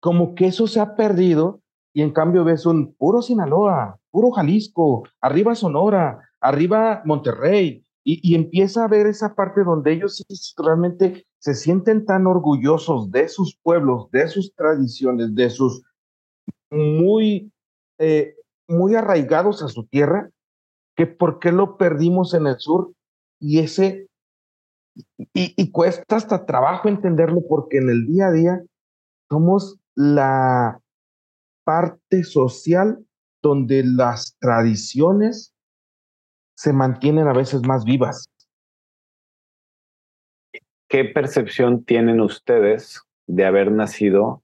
[0.00, 1.60] Como que eso se ha perdido
[1.92, 8.34] y en cambio ves un puro Sinaloa, puro Jalisco, arriba Sonora, arriba Monterrey, y, y,
[8.34, 10.24] empieza a ver esa parte donde ellos
[10.56, 15.82] realmente se sienten tan orgullosos de sus pueblos, de sus tradiciones, de sus
[16.70, 17.52] muy
[17.98, 18.34] eh,
[18.66, 20.30] muy arraigados a su tierra,
[20.96, 22.92] que por qué lo perdimos en el sur
[23.38, 24.06] y ese,
[25.34, 28.62] y, cuesta hasta trabajo entenderlo porque en el día a día
[29.28, 30.80] somos la
[31.62, 33.04] parte social
[33.42, 35.54] donde las tradiciones
[36.56, 38.26] se mantienen a veces más vivas.
[40.88, 44.42] ¿Qué percepción tienen ustedes de haber nacido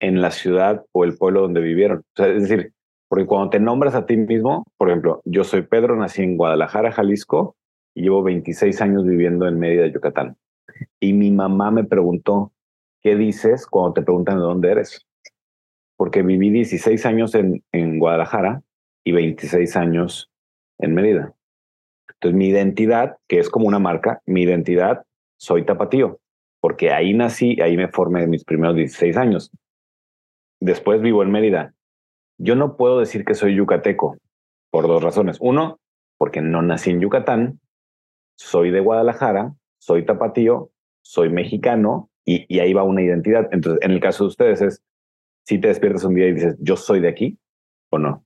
[0.00, 2.04] en la ciudad o el pueblo donde vivieron?
[2.16, 2.74] es decir,
[3.08, 6.92] porque cuando te nombras a ti mismo, por ejemplo, yo soy Pedro, nací en Guadalajara,
[6.92, 7.56] Jalisco,
[7.94, 10.36] y llevo 26 años viviendo en Mérida, Yucatán.
[11.00, 12.52] Y mi mamá me preguntó,
[13.02, 15.06] ¿qué dices cuando te preguntan de dónde eres?
[15.96, 18.62] Porque viví 16 años en, en Guadalajara
[19.04, 20.30] y 26 años
[20.78, 21.34] en Mérida.
[22.08, 25.04] Entonces mi identidad, que es como una marca, mi identidad,
[25.38, 26.20] soy tapatío,
[26.60, 29.50] porque ahí nací, ahí me formé mis primeros 16 años.
[30.60, 31.74] Después vivo en Mérida
[32.42, 34.16] yo no puedo decir que soy yucateco
[34.70, 35.36] por dos razones.
[35.40, 35.78] Uno,
[36.16, 37.60] porque no nací en Yucatán,
[38.36, 40.70] soy de Guadalajara, soy tapatío,
[41.02, 43.48] soy mexicano y, ahí va una identidad.
[43.52, 44.82] Entonces, en el caso de ustedes es,
[45.44, 47.38] si te despiertas un día y dices, yo soy de aquí
[47.90, 48.24] o no.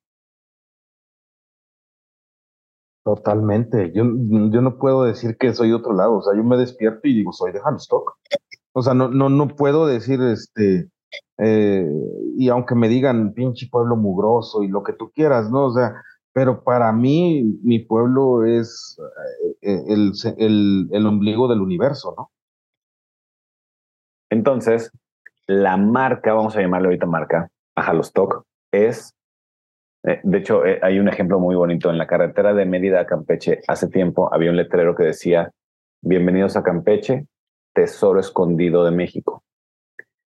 [3.04, 3.92] Totalmente.
[3.94, 6.18] Yo, yo no puedo decir que soy de otro lado.
[6.18, 8.16] O sea, yo me despierto y digo, soy de Hamstock.
[8.72, 10.88] O sea, no, no, no puedo decir, este,
[11.38, 11.86] eh,
[12.36, 15.66] y aunque me digan pinche pueblo mugroso y lo que tú quieras, ¿no?
[15.66, 15.94] O sea,
[16.32, 18.98] pero para mí mi pueblo es
[19.62, 22.30] eh, el, el, el ombligo del universo, ¿no?
[24.44, 24.90] Entonces,
[25.46, 29.14] la marca, vamos a llamarle ahorita marca, Ajalostoc, es,
[30.06, 31.88] eh, de hecho, hay un ejemplo muy bonito.
[31.88, 35.50] En la carretera de Mérida a Campeche, hace tiempo había un letrero que decía,
[36.02, 37.26] bienvenidos a Campeche,
[37.72, 39.42] tesoro escondido de México.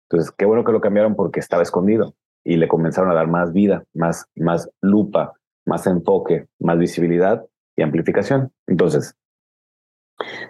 [0.09, 3.53] Entonces, qué bueno que lo cambiaron porque estaba escondido y le comenzaron a dar más
[3.53, 5.35] vida, más, más lupa,
[5.65, 7.45] más enfoque, más visibilidad
[7.77, 8.51] y amplificación.
[8.67, 9.15] Entonces,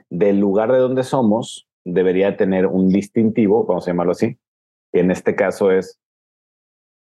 [0.10, 4.38] del lugar de donde somos, debería tener un distintivo, vamos a llamarlo así,
[4.92, 6.00] que en este caso es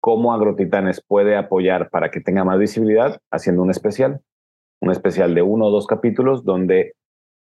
[0.00, 4.20] cómo Agrotitanes puede apoyar para que tenga más visibilidad haciendo un especial,
[4.80, 6.94] un especial de uno o dos capítulos donde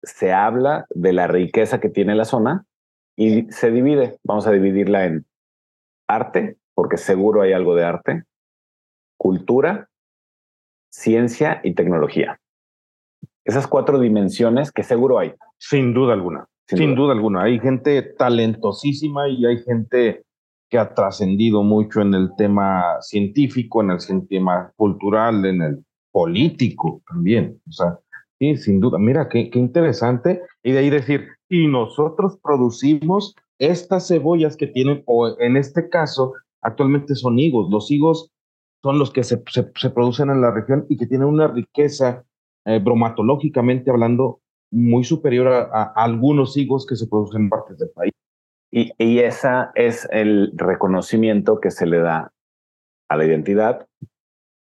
[0.02, 2.64] se habla de la riqueza que tiene la zona
[3.16, 4.18] y se divide.
[4.24, 5.26] Vamos a dividirla en
[6.08, 8.24] arte, porque seguro hay algo de arte,
[9.16, 9.88] cultura,
[10.90, 12.40] ciencia y tecnología.
[13.44, 15.34] Esas cuatro dimensiones que seguro hay.
[15.58, 16.46] Sin duda alguna.
[16.76, 17.12] Sin, duda.
[17.12, 17.42] alguna.
[17.42, 20.22] Hay gente talentosísima y hay gente
[20.68, 27.02] que ha trascendido mucho en el tema científico, en el tema cultural, en el político
[27.06, 27.60] también.
[27.68, 27.98] O sea,
[28.40, 28.98] Sí, sin duda.
[28.98, 30.42] Mira, qué, qué interesante.
[30.62, 36.32] Y de ahí decir, y nosotros producimos estas cebollas que tienen, o en este caso,
[36.62, 37.70] actualmente son higos.
[37.70, 38.30] Los higos
[38.82, 42.24] son los que se, se, producen en la región y que tienen una riqueza
[42.64, 44.40] eh, bromatológicamente hablando
[44.70, 48.12] muy superior a, algunos higos que se producen en partes del país.
[48.70, 52.32] Y, y ese es el reconocimiento que se le da
[53.08, 53.86] a la identidad,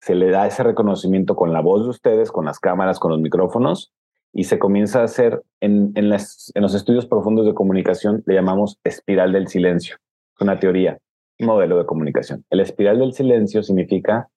[0.01, 3.19] se le da ese reconocimiento con la voz de ustedes, con las cámaras, con los
[3.19, 3.91] micrófonos,
[4.33, 8.79] y se comienza a hacer en, en, en los estudios profundos de comunicación, le llamamos
[8.83, 9.97] espiral del silencio.
[10.35, 10.99] Es una teoría,
[11.39, 12.45] un modelo de comunicación.
[12.49, 14.29] El espiral del silencio significa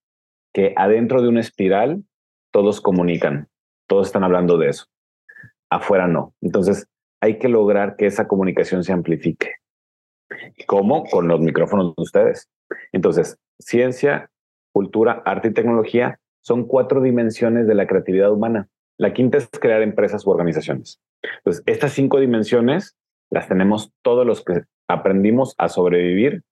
[0.53, 2.03] que adentro de una espiral
[2.51, 3.49] todos comunican,
[3.87, 4.87] todos están hablando de eso.
[5.71, 6.35] Afuera no.
[6.41, 6.89] Entonces,
[7.21, 9.55] hay que lograr que esa comunicación se amplifique.
[10.67, 11.05] ¿Cómo?
[11.05, 12.49] Con los micrófonos de ustedes.
[12.93, 14.31] Entonces, ciencia,
[14.73, 18.69] cultura, arte y tecnología son cuatro dimensiones de la creatividad humana.
[18.99, 21.01] La quinta es crear empresas u organizaciones.
[21.39, 22.97] Entonces, estas cinco dimensiones
[23.31, 26.43] las tenemos todos los que aprendimos a sobrevivir.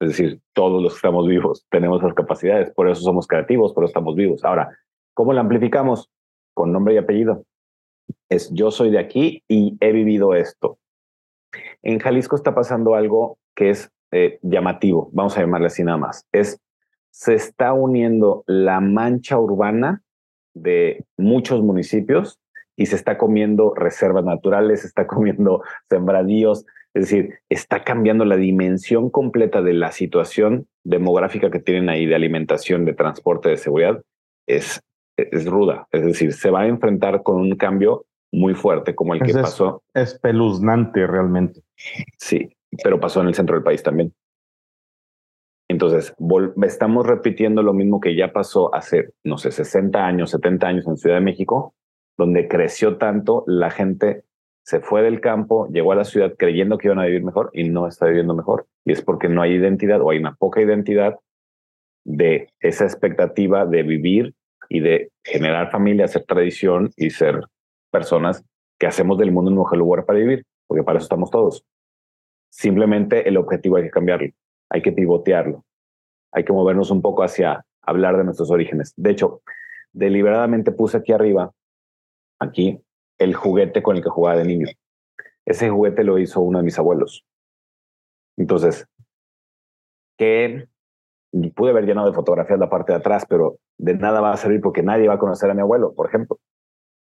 [0.00, 3.84] Es decir, todos los que estamos vivos tenemos las capacidades, por eso somos creativos, por
[3.84, 4.44] eso estamos vivos.
[4.44, 4.76] Ahora,
[5.14, 6.10] ¿cómo la amplificamos?
[6.52, 7.44] Con nombre y apellido.
[8.28, 10.78] Es yo soy de aquí y he vivido esto.
[11.82, 16.26] En Jalisco está pasando algo que es eh, llamativo, vamos a llamarle así nada más.
[16.32, 16.60] Es,
[17.10, 20.02] se está uniendo la mancha urbana
[20.54, 22.40] de muchos municipios
[22.76, 28.36] y se está comiendo reservas naturales, se está comiendo sembradíos, es decir, está cambiando la
[28.36, 34.02] dimensión completa de la situación demográfica que tienen ahí de alimentación, de transporte, de seguridad,
[34.46, 34.80] es,
[35.16, 39.22] es ruda, es decir, se va a enfrentar con un cambio muy fuerte como el
[39.22, 39.82] que pasó.
[39.94, 41.62] Espeluznante realmente.
[42.18, 42.48] Sí,
[42.82, 44.12] pero pasó en el centro del país también.
[45.68, 46.14] Entonces,
[46.62, 50.96] estamos repitiendo lo mismo que ya pasó hace, no sé, 60 años, 70 años en
[50.96, 51.74] Ciudad de México,
[52.18, 54.24] donde creció tanto, la gente
[54.64, 57.68] se fue del campo, llegó a la ciudad creyendo que iban a vivir mejor y
[57.68, 58.66] no está viviendo mejor.
[58.84, 61.18] Y es porque no hay identidad o hay una poca identidad
[62.04, 64.34] de esa expectativa de vivir
[64.68, 67.40] y de generar familia, hacer tradición y ser
[67.90, 68.44] personas
[68.78, 71.64] que hacemos del mundo un mejor lugar para vivir, porque para eso estamos todos.
[72.50, 74.32] Simplemente el objetivo hay que cambiarlo
[74.74, 75.64] hay que pivotearlo,
[76.32, 78.92] hay que movernos un poco hacia hablar de nuestros orígenes.
[78.96, 79.40] De hecho,
[79.92, 81.52] deliberadamente puse aquí arriba,
[82.40, 82.80] aquí,
[83.18, 84.66] el juguete con el que jugaba de niño.
[85.46, 87.24] Ese juguete lo hizo uno de mis abuelos.
[88.36, 88.86] Entonces,
[90.18, 90.66] que
[91.54, 94.60] pude haber llenado de fotografías la parte de atrás, pero de nada va a servir
[94.60, 96.38] porque nadie va a conocer a mi abuelo, por ejemplo.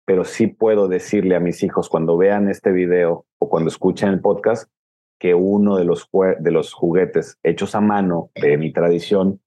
[0.05, 4.21] Pero sí puedo decirle a mis hijos cuando vean este video o cuando escuchen el
[4.21, 4.71] podcast
[5.19, 6.09] que uno de los,
[6.39, 9.41] de los juguetes hechos a mano de mi tradición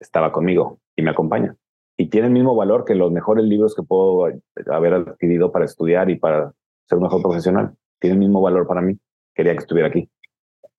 [0.00, 1.56] estaba conmigo y me acompaña.
[1.96, 4.26] Y tiene el mismo valor que los mejores libros que puedo
[4.70, 6.52] haber adquirido para estudiar y para
[6.88, 7.74] ser un mejor profesional.
[8.00, 8.98] Tiene el mismo valor para mí.
[9.34, 10.10] Quería que estuviera aquí.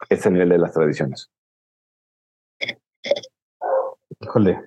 [0.09, 1.31] Ese nivel de las tradiciones.
[4.23, 4.59] Híjole,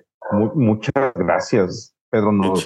[0.53, 2.31] muchas gracias, Pedro.
[2.31, 2.65] Nos,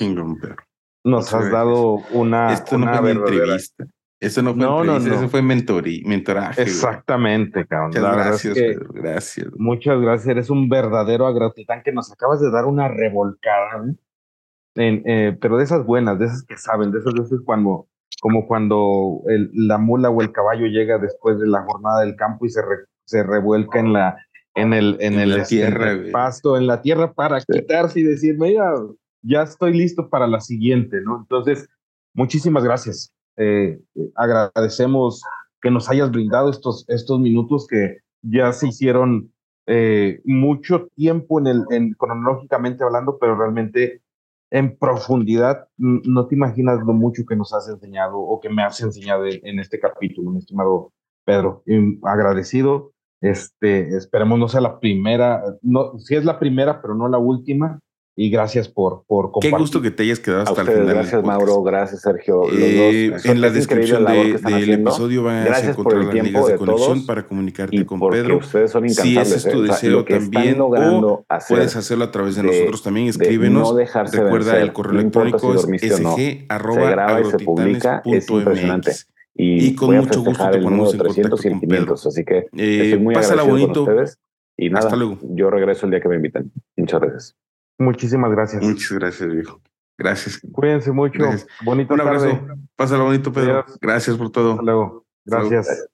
[1.03, 3.85] nos has dado una, Esto una entrevista.
[4.22, 6.61] Eso no fue no, no, eso fue mentorí, mentoraje.
[6.61, 7.89] Exactamente, cabrón.
[7.89, 9.47] Muchas gracias, Pedro, gracias.
[9.57, 13.84] Muchas gracias, eres un verdadero agratitán que nos acabas de dar una revolcada,
[14.76, 17.88] en, eh, pero de esas buenas, de esas que saben, de esas veces cuando,
[18.22, 22.45] como cuando el, la mula o el caballo llega después de la jornada del campo
[22.45, 22.61] y se,
[23.05, 24.18] se revuelca en la
[24.55, 28.73] en el en, el, este, tierra, pasto, en la tierra para quitarse y decir, mira,
[29.21, 31.19] ya estoy listo para la siguiente, ¿no?
[31.19, 31.69] Entonces,
[32.13, 33.13] muchísimas gracias.
[33.37, 33.79] Eh,
[34.15, 35.23] agradecemos
[35.61, 39.31] que nos hayas brindado estos, estos minutos que ya se hicieron
[39.67, 44.01] eh, mucho tiempo en el, en, cronológicamente hablando, pero realmente
[44.49, 48.81] en profundidad no te imaginas lo mucho que nos has enseñado o que me has
[48.81, 50.91] enseñado en, este capítulo, mi estimado
[51.23, 51.63] Pedro.
[52.03, 52.91] agradecido.
[53.22, 57.80] Este, esperemos no sea la primera, no, si es la primera, pero no la última
[58.15, 59.52] y gracias por, por compartir.
[59.52, 60.88] Qué gusto que te hayas quedado hasta el final.
[60.88, 61.64] Gracias, Mauro.
[61.64, 62.43] Gracias, Sergio.
[62.52, 67.85] Eh, en la descripción del episodio van a encontrar las ligas de conexión para comunicarte
[67.85, 68.38] con Pedro.
[68.38, 69.68] Ustedes son si ese es tu ¿eh?
[69.68, 73.07] deseo también, o puedes hacerlo a través de, nosotros también.
[73.07, 73.73] Escríbenos.
[73.73, 76.48] No Recuerda, el correo electrónico es sg
[79.33, 81.93] Y, y con mucho gusto te ponemos en contacto con Pedro.
[81.93, 83.83] Así que eh, muy pásala bonito.
[83.83, 84.19] ustedes.
[84.57, 85.17] Y nada, Hasta luego.
[85.21, 86.51] yo regreso el día que me inviten.
[86.75, 87.35] Muchas gracias.
[87.79, 88.61] Muchísimas gracias.
[88.61, 89.61] Muchas gracias, viejo.
[89.97, 90.41] Gracias.
[90.51, 91.23] Cuídense mucho.
[91.63, 92.39] Bonito Un abrazo.
[92.75, 93.65] Pásalo bonito, Pedro.
[93.79, 94.51] Gracias por todo.
[94.51, 95.05] Hasta luego.
[95.25, 95.87] Gracias.